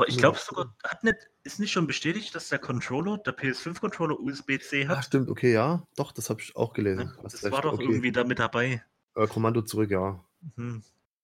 [0.00, 0.20] Aber ich Ja.
[0.22, 5.04] glaube sogar, hat nicht, ist nicht schon bestätigt, dass der Controller, der PS5-Controller USB-C hat?
[5.04, 5.86] stimmt, okay, ja.
[5.94, 7.12] Doch, das habe ich auch gelesen.
[7.22, 7.82] Hast Das recht, war doch okay.
[7.84, 8.82] irgendwie da mit dabei.
[9.14, 10.24] Äh, Kommando zurück, ja.
[10.56, 10.82] Hm.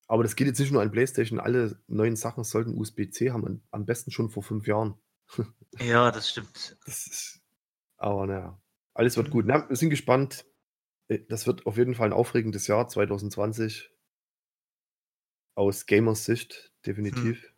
[0.09, 1.41] Aber das geht jetzt nicht nur an PlayStation.
[1.41, 3.63] Alle neuen Sachen sollten USB-C haben.
[3.71, 4.99] Am besten schon vor fünf Jahren.
[5.81, 6.77] Ja, das stimmt.
[6.85, 7.41] Das ist,
[7.97, 8.61] aber naja,
[8.95, 9.33] alles wird Mhm.
[9.33, 9.45] gut.
[9.47, 10.45] Na, wir sind gespannt.
[11.09, 13.91] Äh, Das wird auf jeden Fall ein aufregendes Jahr 2020.
[15.55, 17.55] Aus Gamers Sicht, definitiv.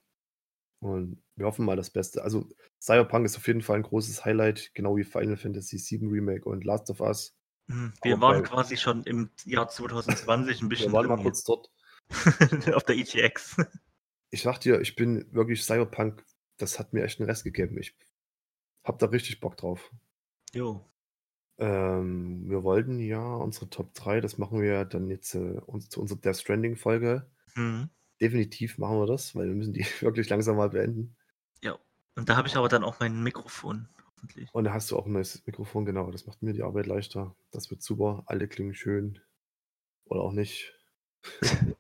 [0.81, 2.23] Und wir hoffen mal das Beste.
[2.23, 2.49] Also,
[2.81, 6.65] Cyberpunk ist auf jeden Fall ein großes Highlight, genau wie Final Fantasy VII Remake und
[6.65, 7.37] Last of Us.
[7.69, 7.93] Hm.
[8.03, 11.71] Wir Aber waren quasi schon im Jahr 2020 ein Wir bisschen waren mal kurz dort.
[12.75, 13.57] auf der E ETX.
[14.31, 16.25] Ich sag dir, ich bin wirklich Cyberpunk,
[16.59, 17.79] das hat mir echt einen Rest gegeben.
[17.79, 17.97] Ich
[18.85, 19.93] hab da richtig Bock drauf.
[20.53, 20.89] Jo.
[21.59, 26.01] Ähm, wir wollten ja unsere Top 3, das machen wir dann jetzt äh, uns, zu
[26.01, 27.29] unserer Death Stranding-Folge.
[27.55, 27.91] Hm.
[28.21, 31.17] Definitiv machen wir das, weil wir müssen die wirklich langsam mal beenden.
[32.19, 34.53] Und da habe ich aber dann auch mein Mikrofon, hoffentlich.
[34.53, 36.11] Und da hast du auch ein neues Mikrofon, genau.
[36.11, 37.37] Das macht mir die Arbeit leichter.
[37.53, 38.25] Das wird super.
[38.27, 39.21] Alle klingen schön.
[40.05, 40.75] Oder auch nicht.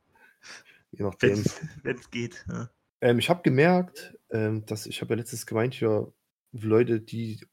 [0.92, 1.44] Je nachdem.
[1.82, 2.46] Wenn es geht.
[2.48, 2.70] Ja.
[3.00, 6.12] Ähm, ich habe gemerkt, ähm, dass ich habe ja letztes gemeint hier
[6.52, 7.44] Leute, die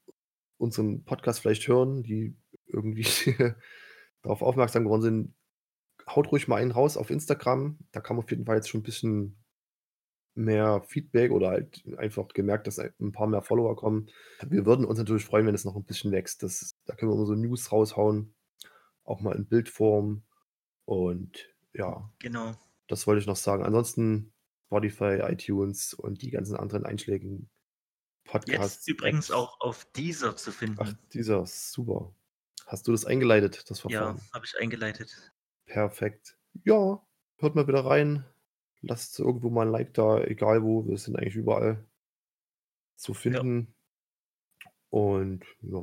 [0.57, 3.03] unseren Podcast vielleicht hören, die irgendwie
[4.21, 5.33] darauf aufmerksam geworden sind,
[6.08, 7.80] haut ruhig mal einen raus auf Instagram.
[7.91, 9.38] Da kam auf jeden Fall jetzt schon ein bisschen
[10.36, 14.10] mehr Feedback oder halt einfach gemerkt, dass ein paar mehr Follower kommen.
[14.45, 16.43] Wir würden uns natürlich freuen, wenn es noch ein bisschen wächst.
[16.43, 18.36] Das, da können wir immer so News raushauen,
[19.06, 20.24] auch mal in Bildform.
[20.84, 22.53] Und ja, Genau.
[22.88, 23.64] das wollte ich noch sagen.
[23.64, 24.34] Ansonsten
[24.68, 27.49] Spotify, iTunes und die ganzen anderen einschlägigen
[28.26, 28.86] Podcasts.
[28.86, 30.78] Jetzt übrigens auch auf dieser zu finden.
[30.80, 32.14] Ach, dieser, super.
[32.66, 34.22] Hast du das eingeleitet, das ja, Verfahren?
[34.34, 35.32] habe ich eingeleitet.
[35.66, 36.38] Perfekt.
[36.63, 37.01] Ja,
[37.38, 38.26] hört mal wieder rein.
[38.82, 40.88] Lasst irgendwo mal ein Like da, egal wo.
[40.88, 41.84] Wir sind eigentlich überall
[42.95, 43.74] zu finden.
[44.89, 45.82] Und ja,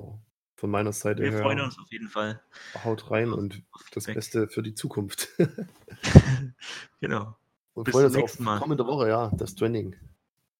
[0.56, 2.40] von meiner Seite Wir her, freuen uns auf jeden Fall.
[2.84, 4.14] haut rein und auf das Feedback.
[4.14, 5.28] Beste für die Zukunft.
[7.00, 7.36] genau.
[7.74, 8.60] und Bis freuen zum uns auf Mal.
[8.60, 9.96] kommende Woche, ja, das Training.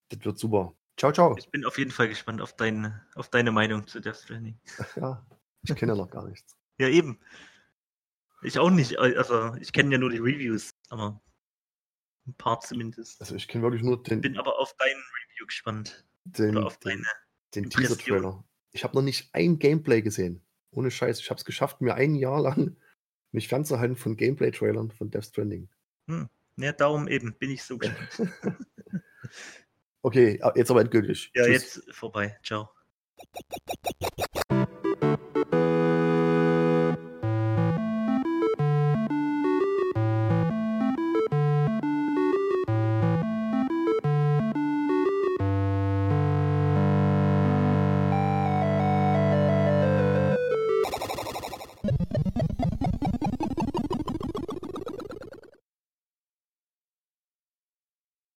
[0.08, 0.74] Das wird super.
[0.96, 1.36] Ciao, ciao.
[1.38, 4.58] Ich bin auf jeden Fall gespannt auf, dein, auf deine Meinung zu Death Stranding.
[4.96, 5.24] Ja,
[5.62, 6.56] ich kenne ja noch gar nichts.
[6.78, 7.18] Ja, eben.
[8.42, 8.98] Ich auch nicht.
[8.98, 11.20] Also, ich kenne ja nur die Reviews, aber
[12.26, 13.20] ein paar zumindest.
[13.20, 16.04] Also ich kenne wirklich nur den, Bin aber auf dein Review gespannt.
[16.24, 17.06] den, Oder auf den, deine.
[17.54, 17.70] den.
[17.70, 18.44] Teaser-Trailer.
[18.72, 20.42] Ich habe noch nicht ein Gameplay gesehen.
[20.70, 21.20] Ohne Scheiß.
[21.20, 22.76] Ich habe es geschafft, mir ein Jahr lang
[23.32, 25.68] mich fernzuhalten von Gameplay-Trailern von Death Stranding.
[26.56, 28.32] Ja, darum eben bin ich so gespannt.
[30.04, 31.30] Okay, jetzt aber endgültig.
[31.32, 31.76] Ja, Tschüss.
[31.76, 32.36] jetzt vorbei.
[32.42, 32.68] Ciao.